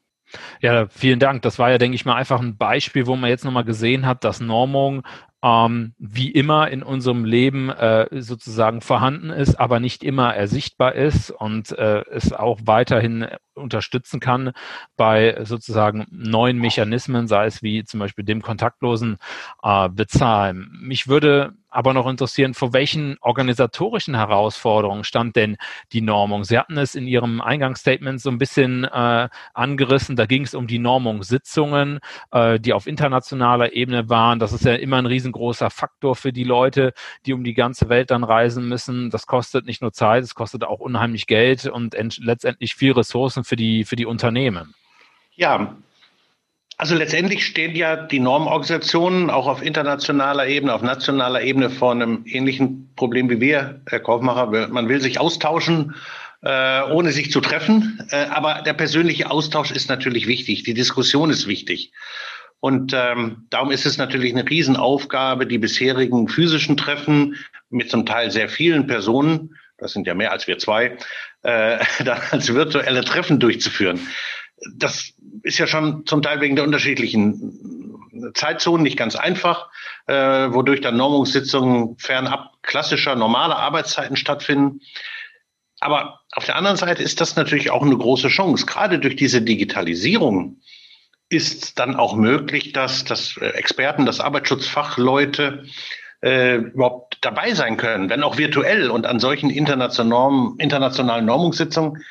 Ja, 0.61 0.89
vielen 0.89 1.21
Dank. 1.21 1.43
Das 1.43 1.59
war 1.59 1.71
ja, 1.71 1.79
denke 1.79 1.95
ich 1.95 2.05
mal, 2.05 2.17
einfach 2.17 2.41
ein 2.41 2.57
Beispiel, 2.57 3.07
wo 3.07 3.17
man 3.17 3.31
jetzt 3.31 3.45
nochmal 3.45 3.65
gesehen 3.65 4.07
hat, 4.07 4.25
dass 4.25 4.41
Normung 4.41 5.03
ähm, 5.45 5.93
wie 5.99 6.31
immer 6.31 6.71
in 6.71 6.83
unserem 6.83 7.27
Leben 7.27 7.69
äh, 7.69 8.07
sozusagen 8.23 8.81
vorhanden 8.81 9.29
ist, 9.29 9.61
aber 9.61 9.79
nicht 9.79 10.03
immer 10.03 10.35
ersichtbar 10.35 10.95
ist 10.95 11.31
und 11.31 11.71
äh, 11.79 12.03
es 12.11 12.33
auch 12.33 12.61
weiterhin 12.65 13.27
unterstützen 13.53 14.21
kann 14.21 14.53
bei 14.97 15.45
sozusagen 15.45 16.07
neuen 16.11 16.59
Mechanismen, 16.59 17.29
sei 17.29 17.45
es 17.45 17.63
wie 17.63 17.85
zum 17.85 18.01
Beispiel 18.01 18.25
dem 18.25 18.41
kontaktlosen 18.41 19.19
äh, 19.63 19.91
Bezahlen. 19.91 20.71
Mich 20.81 21.09
würde 21.09 21.53
aber 21.75 21.93
noch 21.93 22.07
interessieren, 22.07 22.55
vor 22.55 22.73
welchen 22.73 23.17
organisatorischen 23.21 24.15
Herausforderungen 24.15 25.05
stand 25.05 25.35
denn 25.37 25.57
die 25.93 26.01
Normung? 26.01 26.45
Sie 26.45 26.57
hatten 26.57 26.79
es 26.79 26.95
in 26.95 27.07
Ihrem 27.07 27.41
Eingangsstatement 27.41 28.21
so 28.21 28.31
ein 28.31 28.39
bisschen 28.39 28.85
äh, 28.85 29.29
angerissen. 29.55 30.15
Da 30.15 30.27
ging 30.27 30.43
es 30.43 30.55
um 30.55 30.67
die 30.67 30.79
Normungssitzungen, 30.79 31.99
äh, 32.31 32.61
die 32.61 32.73
auf 32.73 32.87
internationaler 32.87 33.73
Ebene 33.73 34.09
waren. 34.09 34.39
Das 34.39 34.53
ist 34.53 34.65
ja 34.65 34.75
immer 34.75 34.99
ein 34.99 35.07
riesengroßer 35.07 35.69
Faktor 35.71 36.15
für 36.15 36.33
die 36.33 36.45
Leute, 36.45 36.93
die 37.27 37.33
um 37.33 37.43
die 37.43 37.55
ganze 37.55 37.89
Welt 37.89 38.11
dann 38.11 38.23
reisen 38.23 38.69
müssen. 38.69 39.11
Das 39.11 39.27
kostet 39.27 39.67
nicht 39.67 39.83
nur 39.83 39.93
Zeit, 39.93 40.23
es 40.23 40.35
kostet 40.35 40.63
auch 40.63 40.79
unheimlich 40.79 41.27
Geld 41.27 41.67
und 41.67 41.97
letztendlich 42.19 42.75
viel 42.77 42.93
Ressourcen 42.93 43.43
für 43.43 43.57
die, 43.57 43.85
für 43.85 43.97
die 43.97 44.07
Unternehmen. 44.07 44.75
Ja, 45.35 45.75
also 46.77 46.95
letztendlich 46.97 47.47
stehen 47.47 47.75
ja 47.77 47.97
die 47.97 48.19
Normorganisationen 48.19 49.31
auch 49.31 49.47
auf 49.47 49.63
internationaler 49.63 50.47
Ebene, 50.47 50.75
auf 50.75 50.83
nationaler 50.83 51.43
Ebene 51.43 51.71
vor 51.71 51.93
einem 51.93 52.25
ähnlichen 52.27 52.93
Problem 52.97 53.31
wie 53.31 53.41
wir, 53.41 53.81
Herr 53.87 54.01
Kaufmacher. 54.01 54.69
Man 54.69 54.89
will 54.89 55.01
sich 55.01 55.21
austauschen, 55.21 55.95
äh, 56.43 56.83
ohne 56.91 57.13
sich 57.13 57.31
zu 57.31 57.41
treffen. 57.41 58.03
Äh, 58.11 58.27
aber 58.27 58.63
der 58.63 58.75
persönliche 58.75 59.31
Austausch 59.31 59.71
ist 59.71 59.89
natürlich 59.89 60.27
wichtig. 60.27 60.65
Die 60.65 60.75
Diskussion 60.75 61.31
ist 61.31 61.47
wichtig. 61.47 61.93
Und 62.61 62.93
ähm, 62.95 63.47
darum 63.51 63.71
ist 63.71 63.87
es 63.87 63.99
natürlich 63.99 64.33
eine 64.33 64.49
Riesenaufgabe, 64.49 65.47
die 65.47 65.59
bisherigen 65.59 66.29
physischen 66.29 66.77
Treffen 66.77 67.37
mit 67.71 67.91
zum 67.91 68.07
Teil 68.07 68.31
sehr 68.31 68.49
vielen 68.49 68.87
Personen, 68.87 69.57
das 69.77 69.93
sind 69.93 70.07
ja 70.07 70.15
mehr 70.15 70.33
als 70.33 70.47
wir 70.47 70.59
zwei, 70.59 70.97
äh, 71.43 71.79
dann 72.05 72.21
als 72.31 72.53
virtuelle 72.53 73.05
Treffen 73.05 73.39
durchzuführen 73.39 74.01
das 74.77 75.13
ist 75.45 75.59
ja 75.59 75.67
schon 75.67 76.07
zum 76.07 76.23
Teil 76.23 76.41
wegen 76.41 76.57
der 76.57 76.65
unterschiedlichen 76.65 78.33
Zeitzonen 78.35 78.83
nicht 78.83 78.97
ganz 78.97 79.15
einfach, 79.15 79.69
äh, 80.07 80.15
wodurch 80.15 80.81
dann 80.81 80.97
Normungssitzungen 80.97 81.97
fernab 81.99 82.51
klassischer 82.63 83.15
normaler 83.15 83.59
Arbeitszeiten 83.59 84.17
stattfinden. 84.17 84.81
Aber 85.81 86.21
auf 86.33 86.47
der 86.47 86.57
anderen 86.57 86.79
Seite 86.79 87.03
ist 87.03 87.21
das 87.21 87.37
natürlich 87.37 87.71
auch 87.71 87.83
eine 87.83 87.97
große 87.97 88.29
Chance. 88.29 88.65
Gerade 88.65 88.99
durch 88.99 89.17
diese 89.17 89.43
Digitalisierung 89.43 90.61
ist 91.29 91.79
dann 91.79 91.97
auch 91.97 92.17
möglich, 92.17 92.73
dass, 92.73 93.05
dass 93.05 93.37
Experten, 93.37 94.07
dass 94.07 94.21
Arbeitsschutzfachleute 94.21 95.65
äh, 96.23 96.57
überhaupt 96.57 97.19
dabei 97.21 97.53
sein 97.53 97.77
können, 97.77 98.09
wenn 98.09 98.23
auch 98.23 98.39
virtuell 98.39 98.91
und 98.91 99.05
an 99.05 99.21
solchen 99.21 99.51
internationalen, 99.51 100.57
internationalen 100.59 101.27
Normungssitzungen 101.27 102.03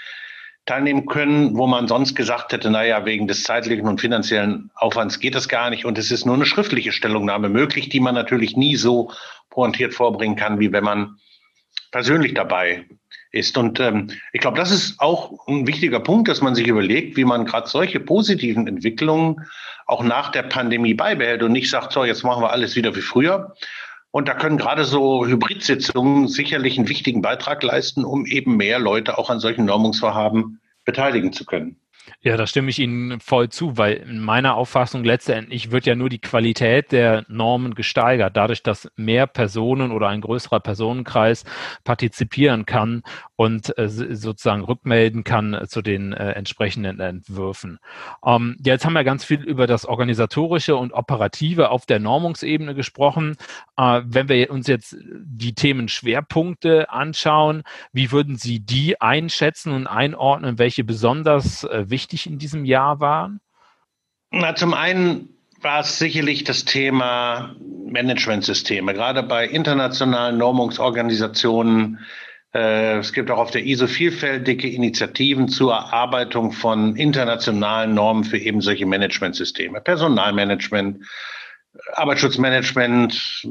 teilnehmen 0.66 1.06
können, 1.06 1.58
wo 1.58 1.68
man 1.68 1.88
sonst 1.88 2.16
gesagt 2.16 2.54
hätte, 2.54 2.70
naja, 2.70 3.06
wegen 3.06 3.28
des 3.28 3.44
zeitlichen 3.44 3.88
und 3.88 4.00
finanziellen 4.00 4.72
Aufwands 4.76 5.20
geht 5.20 5.36
das 5.36 5.50
gar 5.50 5.70
nicht 5.70 5.86
und 5.86 5.98
es 5.98 6.10
ist 6.10 6.26
nur 6.26 6.36
eine 6.36 6.46
schriftliche 6.46 6.94
Stellungnahme 6.94 7.50
möglich, 7.50 7.90
die 7.90 8.00
man 8.00 8.16
natürlich 8.16 8.56
nie 8.56 8.76
so 8.78 9.12
pointiert 9.50 9.94
vorbringen 9.94 10.36
kann, 10.36 10.60
wie 10.60 10.72
wenn 10.72 10.84
man 10.84 11.18
persönlich 11.92 12.34
dabei 12.34 12.86
ist. 13.32 13.58
Und 13.58 13.80
ähm, 13.80 14.10
ich 14.32 14.40
glaube, 14.40 14.58
das 14.58 14.72
ist 14.72 15.00
auch 15.00 15.48
ein 15.48 15.68
wichtiger 15.68 16.00
Punkt, 16.00 16.30
dass 16.30 16.42
man 16.42 16.56
sich 16.56 16.68
überlegt, 16.68 17.18
wie 17.18 17.26
man 17.26 17.46
gerade 17.46 17.68
solche 17.68 18.00
positiven 18.00 18.68
Entwicklungen 18.68 19.46
auch 19.86 20.04
nach 20.04 20.32
der 20.32 20.44
Pandemie 20.44 20.94
beibehält 20.94 21.44
und 21.44 21.52
nicht 21.52 21.70
sagt, 21.70 21.92
so, 21.92 22.06
jetzt 22.06 22.24
machen 22.24 22.42
wir 22.42 22.52
alles 22.52 22.76
wieder 22.76 22.96
wie 22.96 23.02
früher, 23.02 23.54
und 24.14 24.28
da 24.28 24.36
können 24.36 24.58
gerade 24.58 24.86
so 24.86 25.26
Hybridsitzungen 25.26 26.28
sicherlich 26.28 26.78
einen 26.78 26.88
wichtigen 26.88 27.24
Beitrag 27.24 27.64
leisten, 27.64 28.06
um 28.06 28.28
eben 28.28 28.58
mehr 28.58 28.78
Leute 28.78 29.18
auch 29.18 29.32
an 29.32 29.40
solchen 29.40 29.66
Normungsvorhaben 29.66 30.62
beteiligen 30.86 31.34
zu 31.34 31.46
können. 31.46 31.78
Ja, 32.22 32.38
da 32.38 32.48
stimme 32.48 32.70
ich 32.70 32.80
Ihnen 32.80 33.20
voll 33.20 33.50
zu, 33.50 33.78
weil 33.78 33.94
in 33.96 34.20
meiner 34.20 34.56
Auffassung 34.56 35.04
letztendlich 35.04 35.72
wird 35.72 35.86
ja 35.86 35.96
nur 35.96 36.10
die 36.10 36.20
Qualität 36.20 36.92
der 36.92 37.26
Normen 37.28 37.76
gesteigert, 37.76 38.36
dadurch, 38.36 38.64
dass 38.64 38.90
mehr 38.96 39.28
Personen 39.28 39.92
oder 39.92 40.08
ein 40.10 40.22
größerer 40.22 40.60
Personenkreis 40.60 41.44
partizipieren 41.84 42.66
kann 42.66 43.04
und 43.36 43.78
äh, 43.78 43.90
sozusagen 43.90 44.64
rückmelden 44.64 45.24
kann 45.24 45.66
zu 45.68 45.82
den 45.82 46.14
äh, 46.14 46.32
entsprechenden 46.32 47.00
Entwürfen. 47.00 47.80
Ähm, 48.26 48.58
jetzt 48.64 48.86
haben 48.86 48.94
wir 48.94 49.04
ganz 49.04 49.26
viel 49.26 49.42
über 49.42 49.68
das 49.68 49.86
organisatorische 49.86 50.76
und 50.76 50.94
operative 50.94 51.70
auf 51.70 51.86
der 51.86 52.00
Normungsebene 52.00 52.76
gesprochen. 52.76 53.36
Äh, 53.78 54.02
wenn 54.06 54.30
wir 54.30 54.50
uns 54.50 54.68
jetzt 54.68 54.96
die 55.00 55.56
Themenschwerpunkte 55.56 56.90
anschauen, 56.90 57.64
wie 57.92 58.12
würden 58.12 58.38
Sie 58.38 58.60
die 58.60 59.00
einschätzen 59.02 59.74
und 59.74 59.88
einordnen, 59.88 60.58
welche 60.58 60.84
besonders 60.84 61.64
äh, 61.64 61.90
wichtig 61.94 62.26
in 62.28 62.40
diesem 62.40 62.66
Jahr 62.66 63.00
waren? 63.00 63.40
Na, 64.32 64.56
zum 64.56 64.74
einen 64.74 65.30
war 65.62 65.82
es 65.82 66.00
sicherlich 66.00 66.44
das 66.44 66.66
Thema 66.66 67.56
Managementsysteme. 67.88 68.94
Gerade 68.94 69.24
bei 69.24 69.48
internationalen 69.48 70.38
Normungsorganisationen 70.38 72.00
äh, 72.54 72.98
es 72.98 73.14
gibt 73.14 73.32
auch 73.32 73.40
auf 73.40 73.52
der 73.52 73.66
ISO 73.66 73.88
vielfältige 73.88 74.70
Initiativen 74.70 75.48
zur 75.48 75.74
Erarbeitung 75.74 76.52
von 76.52 76.96
internationalen 76.96 77.94
Normen 77.94 78.24
für 78.24 78.38
eben 78.38 78.62
solche 78.62 78.86
Managementsysteme. 78.86 79.82
Personalmanagement, 79.82 81.04
Arbeitsschutzmanagement, 81.94 83.48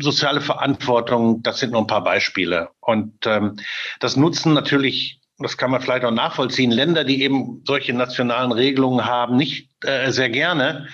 soziale 0.00 0.40
Verantwortung, 0.40 1.42
das 1.42 1.60
sind 1.60 1.72
nur 1.72 1.82
ein 1.82 1.86
paar 1.86 2.04
Beispiele. 2.04 2.70
Und 2.80 3.26
ähm, 3.26 3.56
das 4.00 4.16
nutzen 4.16 4.54
natürlich, 4.54 5.20
das 5.38 5.56
kann 5.56 5.70
man 5.70 5.80
vielleicht 5.80 6.04
auch 6.04 6.12
nachvollziehen, 6.12 6.70
Länder, 6.70 7.04
die 7.04 7.22
eben 7.22 7.62
solche 7.66 7.92
nationalen 7.92 8.52
Regelungen 8.52 9.04
haben, 9.04 9.36
nicht 9.36 9.70
äh, 9.84 10.10
sehr 10.10 10.30
gerne. 10.30 10.88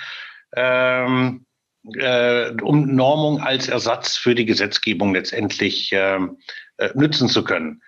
Ähm, 0.57 1.47
äh, 1.95 2.51
um 2.63 2.95
Normung 2.95 3.41
als 3.41 3.69
Ersatz 3.69 4.17
für 4.17 4.35
die 4.35 4.45
Gesetzgebung 4.45 5.15
letztendlich 5.15 5.91
ähm, 5.93 6.39
äh, 6.79 6.91
nützen 6.95 7.29
zu 7.29 7.45
können. 7.45 7.83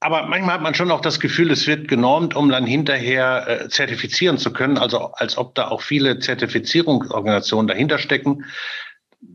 Aber 0.00 0.26
manchmal 0.26 0.56
hat 0.56 0.62
man 0.62 0.74
schon 0.74 0.90
auch 0.90 1.00
das 1.00 1.18
Gefühl, 1.18 1.50
es 1.50 1.66
wird 1.66 1.88
genormt, 1.88 2.36
um 2.36 2.50
dann 2.50 2.66
hinterher 2.66 3.46
äh, 3.48 3.68
zertifizieren 3.70 4.36
zu 4.36 4.52
können, 4.52 4.76
also 4.76 5.12
als 5.12 5.38
ob 5.38 5.54
da 5.54 5.68
auch 5.68 5.80
viele 5.80 6.18
Zertifizierungsorganisationen 6.18 7.66
dahinter 7.66 7.96
stecken. 7.98 8.44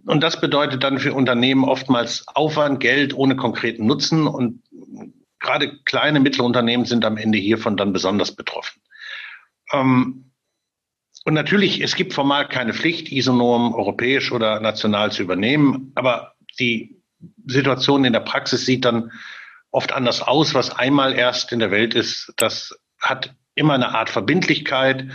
Und 0.06 0.22
das 0.22 0.40
bedeutet 0.40 0.84
dann 0.84 1.00
für 1.00 1.16
Unternehmen 1.16 1.64
oftmals 1.64 2.28
Aufwand, 2.28 2.80
Geld 2.80 3.16
ohne 3.16 3.36
konkreten 3.36 3.88
Nutzen. 3.88 4.28
Und 4.28 4.62
gerade 5.50 5.80
kleine, 5.86 6.20
mittlere 6.20 6.46
Unternehmen 6.46 6.86
sind 6.86 7.04
am 7.06 7.18
Ende 7.18 7.40
hiervon 7.40 7.76
dann 7.76 7.92
besonders 7.92 8.36
betroffen. 8.36 8.82
Ähm, 9.74 10.32
und 11.26 11.34
natürlich, 11.34 11.82
es 11.82 11.96
gibt 11.96 12.14
formal 12.14 12.48
keine 12.48 12.74
Pflicht, 12.74 13.12
ISO-Normen 13.12 13.74
europäisch 13.74 14.32
oder 14.32 14.60
national 14.60 15.12
zu 15.12 15.24
übernehmen, 15.24 15.92
aber 15.96 16.36
die 16.60 17.02
Situation 17.48 18.06
in 18.06 18.14
der 18.14 18.20
Praxis 18.22 18.66
sieht 18.66 18.86
dann 18.86 19.12
oft 19.72 19.92
anders 19.92 20.22
aus. 20.22 20.54
Was 20.54 20.70
einmal 20.72 21.14
erst 21.14 21.52
in 21.52 21.60
der 21.60 21.72
Welt 21.72 21.96
ist, 21.96 22.32
das 22.38 22.80
hat 23.00 23.34
immer 23.56 23.74
eine 23.74 23.96
Art 23.96 24.10
Verbindlichkeit. 24.10 25.08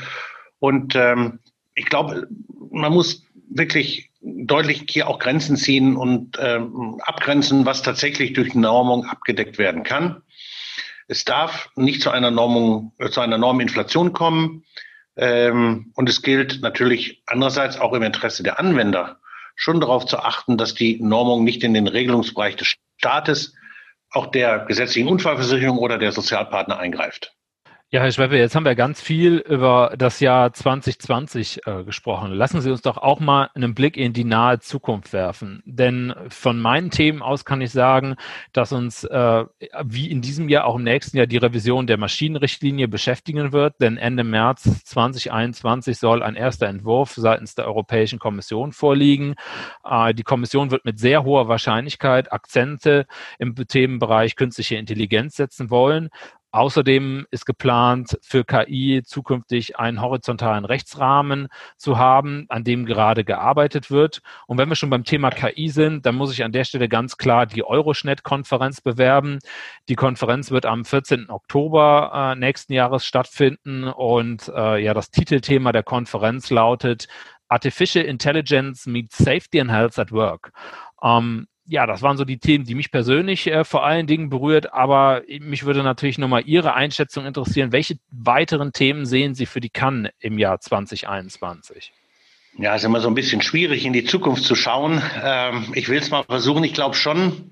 Und 0.58 0.96
ähm, 0.96 1.38
ich 1.74 1.86
glaube, 1.86 2.26
man 2.70 2.92
muss 2.92 3.22
wirklich 3.48 4.10
deutlich 4.24 4.86
hier 4.88 5.08
auch 5.08 5.18
Grenzen 5.18 5.56
ziehen 5.56 5.96
und 5.96 6.38
ähm, 6.40 7.00
abgrenzen, 7.04 7.66
was 7.66 7.82
tatsächlich 7.82 8.32
durch 8.32 8.54
Normung 8.54 9.04
abgedeckt 9.04 9.58
werden 9.58 9.82
kann. 9.82 10.22
Es 11.06 11.24
darf 11.24 11.68
nicht 11.76 12.00
zu 12.00 12.10
einer 12.10 12.30
Normung, 12.30 12.92
äh, 12.98 13.10
zu 13.10 13.20
einer 13.20 13.38
Norminflation 13.38 14.12
kommen. 14.12 14.64
Ähm, 15.16 15.92
und 15.94 16.08
es 16.08 16.22
gilt 16.22 16.60
natürlich 16.62 17.22
andererseits 17.26 17.78
auch 17.78 17.92
im 17.92 18.02
Interesse 18.02 18.42
der 18.42 18.58
Anwender 18.58 19.20
schon 19.54 19.80
darauf 19.80 20.06
zu 20.06 20.18
achten, 20.18 20.56
dass 20.56 20.74
die 20.74 21.00
Normung 21.00 21.44
nicht 21.44 21.62
in 21.62 21.74
den 21.74 21.86
Regelungsbereich 21.86 22.56
des 22.56 22.74
Staates, 22.98 23.54
auch 24.10 24.26
der 24.28 24.60
gesetzlichen 24.60 25.08
Unfallversicherung 25.08 25.78
oder 25.78 25.98
der 25.98 26.12
Sozialpartner 26.12 26.78
eingreift. 26.78 27.33
Ja, 27.94 28.00
Herr 28.00 28.10
Schweppe, 28.10 28.36
jetzt 28.36 28.56
haben 28.56 28.64
wir 28.64 28.74
ganz 28.74 29.00
viel 29.00 29.36
über 29.36 29.94
das 29.96 30.18
Jahr 30.18 30.52
2020 30.52 31.64
äh, 31.64 31.84
gesprochen. 31.84 32.32
Lassen 32.32 32.60
Sie 32.60 32.72
uns 32.72 32.82
doch 32.82 32.98
auch 32.98 33.20
mal 33.20 33.50
einen 33.54 33.76
Blick 33.76 33.96
in 33.96 34.12
die 34.12 34.24
nahe 34.24 34.58
Zukunft 34.58 35.12
werfen. 35.12 35.62
Denn 35.64 36.12
von 36.28 36.60
meinen 36.60 36.90
Themen 36.90 37.22
aus 37.22 37.44
kann 37.44 37.60
ich 37.60 37.70
sagen, 37.70 38.16
dass 38.52 38.72
uns 38.72 39.04
äh, 39.04 39.44
wie 39.84 40.10
in 40.10 40.22
diesem 40.22 40.48
Jahr 40.48 40.64
auch 40.64 40.74
im 40.74 40.82
nächsten 40.82 41.18
Jahr 41.18 41.28
die 41.28 41.36
Revision 41.36 41.86
der 41.86 41.96
Maschinenrichtlinie 41.96 42.88
beschäftigen 42.88 43.52
wird. 43.52 43.76
Denn 43.80 43.96
Ende 43.96 44.24
März 44.24 44.82
2021 44.86 45.96
soll 45.96 46.24
ein 46.24 46.34
erster 46.34 46.66
Entwurf 46.66 47.14
seitens 47.14 47.54
der 47.54 47.66
Europäischen 47.66 48.18
Kommission 48.18 48.72
vorliegen. 48.72 49.36
Äh, 49.88 50.14
die 50.14 50.24
Kommission 50.24 50.72
wird 50.72 50.84
mit 50.84 50.98
sehr 50.98 51.22
hoher 51.22 51.46
Wahrscheinlichkeit 51.46 52.32
Akzente 52.32 53.06
im 53.38 53.54
Themenbereich 53.54 54.34
künstliche 54.34 54.74
Intelligenz 54.74 55.36
setzen 55.36 55.70
wollen. 55.70 56.10
Außerdem 56.54 57.26
ist 57.32 57.46
geplant, 57.46 58.16
für 58.22 58.44
KI 58.44 59.02
zukünftig 59.04 59.76
einen 59.76 60.00
horizontalen 60.00 60.64
Rechtsrahmen 60.64 61.48
zu 61.76 61.98
haben, 61.98 62.46
an 62.48 62.62
dem 62.62 62.86
gerade 62.86 63.24
gearbeitet 63.24 63.90
wird. 63.90 64.22
Und 64.46 64.56
wenn 64.58 64.68
wir 64.68 64.76
schon 64.76 64.88
beim 64.88 65.02
Thema 65.02 65.30
KI 65.30 65.68
sind, 65.68 66.06
dann 66.06 66.14
muss 66.14 66.32
ich 66.32 66.44
an 66.44 66.52
der 66.52 66.62
Stelle 66.62 66.88
ganz 66.88 67.16
klar 67.16 67.46
die 67.46 67.64
Euroschnet-Konferenz 67.64 68.80
bewerben. 68.80 69.40
Die 69.88 69.96
Konferenz 69.96 70.52
wird 70.52 70.64
am 70.64 70.84
14. 70.84 71.28
Oktober 71.28 72.12
äh, 72.14 72.38
nächsten 72.38 72.72
Jahres 72.72 73.04
stattfinden 73.04 73.88
und 73.88 74.46
äh, 74.54 74.80
ja, 74.80 74.94
das 74.94 75.10
Titelthema 75.10 75.72
der 75.72 75.82
Konferenz 75.82 76.50
lautet 76.50 77.08
Artificial 77.48 78.04
Intelligence 78.04 78.86
meets 78.86 79.18
Safety 79.18 79.60
and 79.60 79.72
Health 79.72 79.98
at 79.98 80.12
Work. 80.12 80.52
Ähm, 81.02 81.48
ja, 81.66 81.86
das 81.86 82.02
waren 82.02 82.16
so 82.16 82.24
die 82.24 82.38
Themen, 82.38 82.64
die 82.64 82.74
mich 82.74 82.90
persönlich 82.90 83.46
äh, 83.46 83.64
vor 83.64 83.84
allen 83.84 84.06
Dingen 84.06 84.28
berührt, 84.28 84.72
aber 84.72 85.22
mich 85.40 85.64
würde 85.64 85.82
natürlich 85.82 86.18
nochmal 86.18 86.42
Ihre 86.46 86.74
Einschätzung 86.74 87.24
interessieren. 87.24 87.72
Welche 87.72 87.96
weiteren 88.10 88.72
Themen 88.72 89.06
sehen 89.06 89.34
Sie 89.34 89.46
für 89.46 89.60
die 89.60 89.70
Cannes 89.70 90.12
im 90.20 90.38
Jahr 90.38 90.60
2021? 90.60 91.92
Ja, 92.56 92.76
ist 92.76 92.84
immer 92.84 93.00
so 93.00 93.08
ein 93.08 93.14
bisschen 93.14 93.42
schwierig, 93.42 93.84
in 93.84 93.92
die 93.92 94.04
Zukunft 94.04 94.44
zu 94.44 94.54
schauen. 94.54 95.02
Ähm, 95.22 95.72
ich 95.74 95.88
will 95.88 95.98
es 95.98 96.10
mal 96.10 96.22
versuchen. 96.22 96.62
Ich 96.62 96.74
glaube 96.74 96.94
schon, 96.94 97.50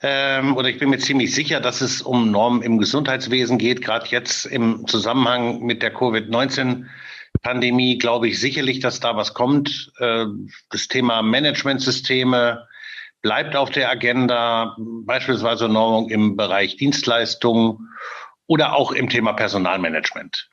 ähm, 0.00 0.56
oder 0.56 0.68
ich 0.68 0.78
bin 0.78 0.88
mir 0.90 0.98
ziemlich 0.98 1.34
sicher, 1.34 1.60
dass 1.60 1.82
es 1.82 2.00
um 2.00 2.30
Normen 2.30 2.62
im 2.62 2.78
Gesundheitswesen 2.78 3.58
geht. 3.58 3.82
Gerade 3.82 4.06
jetzt 4.08 4.46
im 4.46 4.86
Zusammenhang 4.86 5.64
mit 5.64 5.82
der 5.82 5.92
Covid-19-Pandemie 5.92 7.98
glaube 7.98 8.28
ich 8.28 8.40
sicherlich, 8.40 8.80
dass 8.80 9.00
da 9.00 9.16
was 9.16 9.34
kommt. 9.34 9.92
Äh, 9.98 10.24
das 10.70 10.88
Thema 10.88 11.20
Managementsysteme, 11.22 12.66
bleibt 13.28 13.56
auf 13.56 13.68
der 13.68 13.90
Agenda, 13.90 14.74
beispielsweise 14.78 15.68
Normung 15.68 16.08
im 16.08 16.34
Bereich 16.34 16.78
Dienstleistungen 16.78 17.90
oder 18.46 18.74
auch 18.74 18.90
im 18.90 19.10
Thema 19.10 19.34
Personalmanagement. 19.34 20.48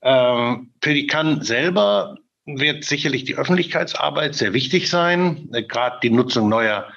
Ähm, 0.00 0.72
für 0.82 0.94
die 0.94 1.06
Kann 1.06 1.42
selber 1.42 2.16
wird 2.46 2.84
sicherlich 2.84 3.24
die 3.24 3.36
Öffentlichkeitsarbeit 3.36 4.34
sehr 4.34 4.54
wichtig 4.54 4.88
sein, 4.88 5.50
äh, 5.52 5.62
gerade 5.62 5.98
die 6.02 6.08
Nutzung 6.08 6.48
neuer 6.48 6.90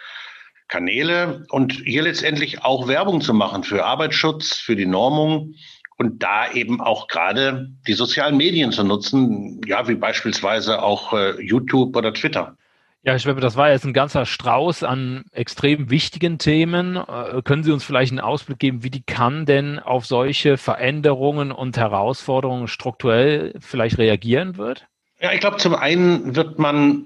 Kanäle 0.70 1.46
und 1.50 1.74
hier 1.74 2.04
letztendlich 2.04 2.64
auch 2.64 2.88
Werbung 2.88 3.20
zu 3.20 3.34
machen 3.34 3.66
für 3.66 3.84
Arbeitsschutz, 3.84 4.54
für 4.54 4.78
die 4.78 4.86
Normung 4.86 5.54
und 5.98 6.24
da 6.24 6.50
eben 6.50 6.80
auch 6.80 7.10
gerade 7.10 7.68
die 7.88 7.94
sozialen 7.94 8.38
Medien 8.38 8.72
zu 8.72 8.86
nutzen, 8.86 9.60
ja, 9.68 9.86
wie 9.90 9.96
beispielsweise 9.96 10.82
auch 10.82 11.12
äh, 11.12 11.42
YouTube 11.42 11.98
oder 11.98 12.14
Twitter. 12.14 12.56
Ja, 13.01 13.15
ich 13.15 13.24
glaube, 13.24 13.39
das 13.39 13.56
war 13.56 13.72
jetzt 13.72 13.86
ein 13.86 13.94
ganzer 13.94 14.25
Strauß 14.25 14.84
an 14.84 15.24
extrem 15.32 15.89
wichtigen 15.89 16.38
Themen. 16.38 16.98
Äh, 16.98 17.41
können 17.44 17.63
Sie 17.63 17.72
uns 17.72 17.84
vielleicht 17.84 18.12
einen 18.12 18.20
Ausblick 18.20 18.60
geben, 18.60 18.84
wie 18.84 18.89
die 18.89 19.03
kann 19.03 19.46
denn 19.46 19.79
auf 19.79 20.06
solche 20.06 20.58
Veränderungen 20.58 21.51
und 21.53 21.77
Herausforderungen 21.77 22.68
strukturell 22.68 23.53
vielleicht 23.62 23.98
reagieren 24.00 24.58
wird? 24.58 24.86
Ja, 25.22 25.32
ich 25.32 25.39
glaube, 25.39 25.58
zum 25.58 25.75
einen 25.75 26.36
wird 26.36 26.60
man 26.60 27.06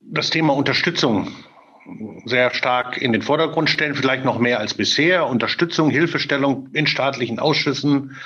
das 0.00 0.30
Thema 0.30 0.54
Unterstützung 0.54 1.28
sehr 2.24 2.52
stark 2.52 3.00
in 3.00 3.12
den 3.12 3.22
Vordergrund 3.22 3.70
stellen, 3.70 3.94
vielleicht 3.94 4.24
noch 4.24 4.38
mehr 4.38 4.58
als 4.58 4.74
bisher. 4.74 5.26
Unterstützung, 5.26 5.90
Hilfestellung 5.90 6.68
in 6.72 6.86
staatlichen 6.86 7.38
Ausschüssen, 7.38 8.16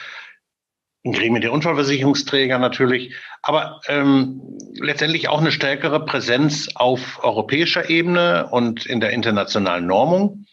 in 1.02 1.12
Gremien 1.12 1.42
der 1.42 1.52
Unfallversicherungsträger 1.52 2.58
natürlich, 2.58 3.14
aber 3.42 3.80
ähm, 3.88 4.40
letztendlich 4.74 5.28
auch 5.28 5.40
eine 5.40 5.50
stärkere 5.50 6.04
Präsenz 6.04 6.68
auf 6.74 7.22
europäischer 7.22 7.90
Ebene 7.90 8.48
und 8.50 8.86
in 8.86 9.00
der 9.00 9.10
internationalen 9.10 9.86
Normung. 9.86 10.46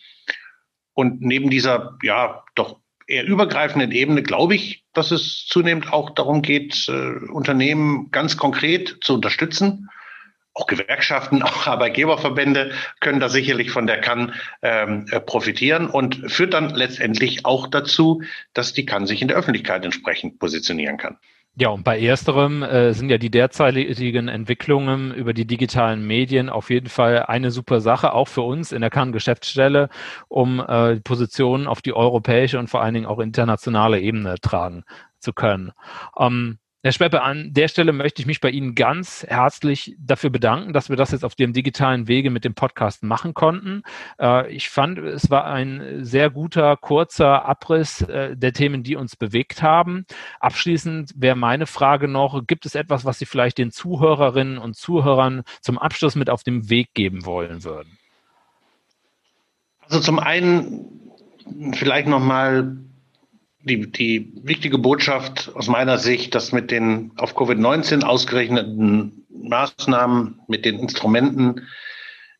Und 0.94 1.22
neben 1.22 1.50
dieser, 1.50 1.98
ja, 2.02 2.44
doch 2.56 2.80
eher 3.06 3.26
übergreifenden 3.26 3.92
Ebene 3.92 4.24
glaube 4.24 4.56
ich, 4.56 4.86
dass 4.94 5.12
es 5.12 5.46
zunehmend 5.48 5.94
auch 5.94 6.12
darum 6.12 6.42
geht, 6.42 6.88
äh, 6.90 7.32
Unternehmen 7.32 8.10
ganz 8.12 8.36
konkret 8.38 8.98
zu 9.02 9.16
unterstützen 9.16 9.90
auch 10.54 10.68
Gewerkschaften, 10.68 11.44
auch 11.44 11.68
Arbeitgeberverbände 11.68 12.72
können 13.00 13.20
da 13.20 13.30
sicherlich 13.30 13.72
von 13.72 13.88
der 13.88 14.02
Kann 14.02 14.34
ähm, 14.62 15.06
äh, 15.12 15.20
profitieren 15.20 15.88
und 15.88 16.32
führt 16.32 16.54
dann 16.54 16.70
letztendlich 16.70 17.46
auch 17.46 17.68
dazu, 17.68 18.22
dass 18.54 18.74
die 18.74 18.86
Kann 18.86 19.08
sich 19.08 19.22
in 19.22 19.28
der 19.28 19.38
Öffentlichkeit 19.38 19.86
entsprechend 19.86 20.40
positionieren 20.40 20.98
kann. 20.98 21.18
Ja, 21.56 21.70
und 21.70 21.84
bei 21.84 22.00
ersterem 22.00 22.64
äh, 22.64 22.94
sind 22.94 23.10
ja 23.10 23.18
die 23.18 23.32
derzeitigen 23.32 24.30
Entwicklungen 24.30 25.14
über 25.14 25.34
die 25.34 25.46
digitalen 25.46 26.08
Medien 26.08 26.48
auf 26.48 26.70
jeden 26.70 26.88
Fall 26.88 27.24
eine 27.24 27.52
super 27.52 27.82
Sache, 27.82 28.14
auch 28.14 28.30
für 28.30 28.44
uns 28.44 28.72
in 28.72 28.80
der 28.80 28.90
Kann-Geschäftsstelle, 28.90 29.90
um 30.30 30.62
äh, 30.62 31.02
Positionen 31.02 31.68
auf 31.68 31.82
die 31.82 31.94
europäische 31.94 32.60
und 32.60 32.70
vor 32.70 32.82
allen 32.82 32.94
Dingen 32.94 33.08
auch 33.08 33.20
internationale 33.20 34.00
Ebene 34.00 34.36
tragen 34.42 34.86
zu 35.20 35.34
können. 35.34 35.74
Ähm, 36.18 36.60
Herr 36.82 36.94
Speppe, 36.94 37.24
an 37.24 37.52
der 37.52 37.68
Stelle 37.68 37.92
möchte 37.92 38.22
ich 38.22 38.26
mich 38.26 38.40
bei 38.40 38.50
Ihnen 38.50 38.74
ganz 38.74 39.26
herzlich 39.28 39.98
dafür 40.00 40.30
bedanken, 40.30 40.72
dass 40.72 40.88
wir 40.88 40.96
das 40.96 41.12
jetzt 41.12 41.26
auf 41.26 41.36
dem 41.36 41.52
digitalen 41.52 42.08
Wege 42.08 42.30
mit 42.30 42.46
dem 42.46 42.54
Podcast 42.54 43.04
machen 43.04 43.34
konnten. 43.34 43.84
Äh, 44.18 44.50
ich 44.54 44.70
fand, 44.70 44.98
es 44.98 45.30
war 45.30 45.44
ein 45.44 46.06
sehr 46.06 46.30
guter, 46.30 46.78
kurzer 46.78 47.44
Abriss 47.44 48.02
äh, 48.04 48.38
der 48.38 48.54
Themen, 48.54 48.84
die 48.84 48.96
uns 48.96 49.18
bewegt 49.18 49.62
haben. 49.62 50.06
Abschließend 50.40 51.12
wäre 51.18 51.36
meine 51.36 51.66
Frage 51.66 52.08
noch, 52.08 52.48
gibt 52.48 52.66
es 52.66 52.76
etwas, 52.76 53.04
was 53.04 53.20
Sie 53.20 53.26
vielleicht 53.26 53.58
den 53.58 53.72
Zuhörerinnen 53.72 54.58
und 54.58 54.78
Zuhörern 54.78 55.44
zum 55.60 55.78
Abschluss 55.78 56.16
mit 56.16 56.30
auf 56.30 56.44
den 56.44 56.70
Weg 56.70 56.94
geben 56.94 57.26
wollen 57.26 57.66
würden? 57.66 57.98
Also 59.82 60.00
zum 60.00 60.18
einen 60.18 61.12
vielleicht 61.74 62.08
nochmal 62.08 62.78
die, 63.62 63.92
die 63.92 64.32
wichtige 64.44 64.78
Botschaft 64.78 65.52
aus 65.56 65.68
meiner 65.68 65.98
Sicht, 65.98 66.36
dass 66.36 66.52
mit 66.52 66.72
den 66.72 67.12
auf 67.18 67.36
Covid-19 67.36 68.04
ausgerechneten 68.04 69.26
Maßnahmen, 69.30 70.42
mit 70.48 70.66
den 70.66 70.80
Instrumenten 70.80 71.68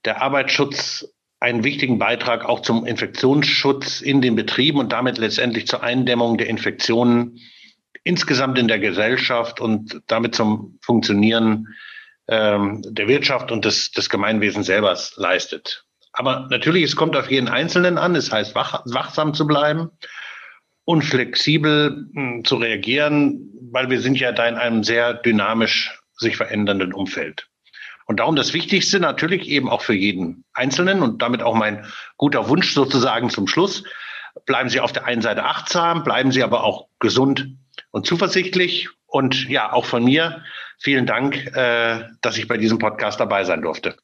der 0.06 0.22
Arbeitsschutz 0.22 1.14
einen 1.42 1.64
wichtigen 1.64 2.00
Beitrag 2.00 2.46
auch 2.46 2.62
zum 2.62 2.86
Infektionsschutz 2.86 4.02
in 4.02 4.22
den 4.22 4.36
Betrieben 4.36 4.80
und 4.80 4.92
damit 4.92 5.18
letztendlich 5.18 5.68
zur 5.68 5.84
Eindämmung 5.84 6.38
der 6.38 6.48
Infektionen 6.48 7.40
insgesamt 8.04 8.58
in 8.58 8.68
der 8.68 8.80
Gesellschaft 8.80 9.60
und 9.62 10.02
damit 10.08 10.36
zum 10.36 10.80
Funktionieren 10.82 11.68
ähm, 12.28 12.82
der 12.86 13.08
Wirtschaft 13.08 13.52
und 13.52 13.66
des, 13.66 13.92
des 13.92 14.10
Gemeinwesens 14.10 14.68
selber 14.68 14.98
leistet. 15.16 15.86
Aber 16.12 16.48
natürlich, 16.50 16.84
es 16.84 16.96
kommt 16.96 17.16
auf 17.16 17.30
jeden 17.30 17.48
Einzelnen 17.48 17.98
an. 17.98 18.16
Es 18.16 18.32
heißt, 18.32 18.56
wach, 18.56 18.82
wachsam 18.86 19.34
zu 19.34 19.46
bleiben 19.48 19.92
und 20.90 21.04
flexibel 21.04 22.08
mh, 22.14 22.22
hm, 22.22 22.46
zu 22.46 22.56
reagieren, 22.56 23.48
weil 23.72 23.92
wir 23.92 24.02
sind 24.02 24.20
ja 24.20 24.32
da 24.32 24.48
in 24.48 24.56
einem 24.56 24.84
sehr 24.84 25.14
dynamisch 25.14 26.02
sich 26.18 26.36
verändernden 26.36 26.94
Umfeld. 26.94 27.48
Und 28.08 28.20
darum 28.20 28.36
das 28.36 28.56
Wichtigste 28.56 29.00
natürlich 29.00 29.48
eben 29.50 29.70
auch 29.70 29.84
für 29.84 29.94
jeden 29.94 30.46
Einzelnen 30.52 31.04
und 31.04 31.22
damit 31.22 31.44
auch 31.44 31.54
mein 31.54 31.86
guter 32.18 32.50
Wunsch 32.50 32.74
sozusagen 32.74 33.30
zum 33.30 33.46
Schluss. 33.48 33.84
Bleiben 34.48 34.70
Sie 34.70 34.80
auf 34.80 34.92
der 34.92 35.06
einen 35.06 35.22
Seite 35.22 35.44
achtsam, 35.44 36.04
bleiben 36.04 36.32
Sie 36.32 36.42
aber 36.42 36.64
auch 36.64 36.88
gesund 36.98 37.50
und 37.92 38.08
zuversichtlich. 38.08 38.90
Und 39.06 39.48
ja, 39.48 39.72
auch 39.72 39.86
von 39.86 40.04
mir 40.04 40.44
vielen 40.80 41.06
Dank, 41.06 41.56
äh, 41.56 42.06
dass 42.22 42.36
ich 42.40 42.48
bei 42.48 42.58
diesem 42.58 42.80
Podcast 42.80 43.20
dabei 43.20 43.44
sein 43.44 43.62
durfte. 43.62 43.96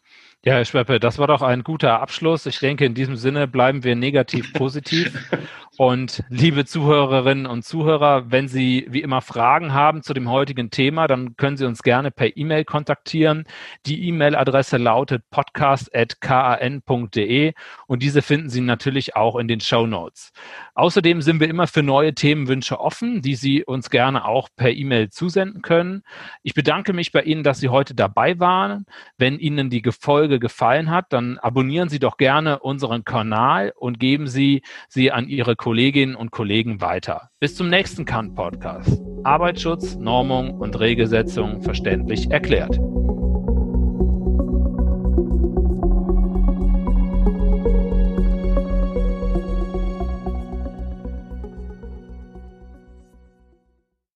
Ja, 0.44 0.54
Herr 0.54 0.66
Schweppe, 0.66 1.00
das 1.00 1.18
war 1.18 1.26
doch 1.26 1.42
ein 1.42 1.64
guter 1.64 2.00
Abschluss. 2.00 2.46
Ich 2.46 2.60
denke, 2.60 2.86
in 2.86 2.94
diesem 2.94 3.16
Sinne 3.16 3.48
bleiben 3.48 3.84
wir 3.84 3.96
negativ 3.96 4.54
positiv. 4.54 5.12
Und 5.78 6.24
liebe 6.30 6.64
Zuhörerinnen 6.66 7.46
und 7.46 7.66
Zuhörer, 7.66 8.32
wenn 8.32 8.48
Sie 8.48 8.88
wie 8.90 9.02
immer 9.02 9.20
Fragen 9.22 9.74
haben 9.74 10.04
zu 10.04 10.14
dem 10.14 10.30
heutigen 10.30 10.70
Thema, 10.70 11.08
dann 11.08 11.36
können 11.36 11.58
Sie 11.58 11.66
uns 11.66 11.84
gerne 11.84 12.12
per 12.12 12.38
E-Mail 12.38 12.64
kontaktieren. 12.64 13.44
Die 13.86 14.08
E-Mail-Adresse 14.08 14.78
lautet 14.78 15.30
podcast.kan.de 15.32 17.52
und 17.88 18.04
diese 18.04 18.22
finden 18.22 18.50
Sie 18.50 18.62
natürlich 18.62 19.18
auch 19.18 19.36
in 19.36 19.50
den 19.50 19.60
Show 19.60 19.86
Notes. 19.86 20.32
Außerdem 20.76 21.22
sind 21.22 21.42
wir 21.42 21.50
immer 21.50 21.68
für 21.68 21.84
neue 21.84 22.14
Themenwünsche 22.14 22.80
offen, 22.80 23.22
die 23.22 23.36
Sie 23.36 23.66
uns 23.66 23.90
gerne 23.90 24.24
auch 24.26 24.48
per 24.56 24.72
E-Mail 24.72 25.10
zusenden 25.10 25.62
können. 25.62 26.04
Ich 26.42 26.54
bedanke 26.54 26.94
mich 26.94 27.12
bei 27.12 27.24
Ihnen, 27.24 27.44
dass 27.44 27.60
Sie 27.60 27.68
heute 27.70 27.96
dabei 27.96 28.40
waren. 28.40 28.86
Wenn 29.18 29.40
Ihnen 29.40 29.70
die 29.70 29.84
Folge 30.00 30.40
gefallen 30.40 30.90
hat, 30.90 31.12
dann 31.12 31.38
abonnieren 31.38 31.90
Sie 31.90 32.00
doch 32.00 32.16
gerne 32.18 32.60
unseren 32.60 33.04
Kanal 33.04 33.74
und 33.76 34.00
geben 34.00 34.28
Sie 34.28 34.62
sie 34.88 35.12
an 35.12 35.28
Ihre 35.28 35.58
Kolleginnen 35.66 36.16
und 36.16 36.30
Kollegen 36.30 36.80
weiter. 36.80 37.32
Bis 37.40 37.56
zum 37.56 37.70
nächsten 37.70 38.06
Kant-Podcast. 38.06 39.02
Arbeitsschutz, 39.24 39.96
Normung 39.96 40.52
und 40.60 40.80
Regelsetzung 40.80 41.64
verständlich 41.64 42.30
erklärt. 42.30 42.80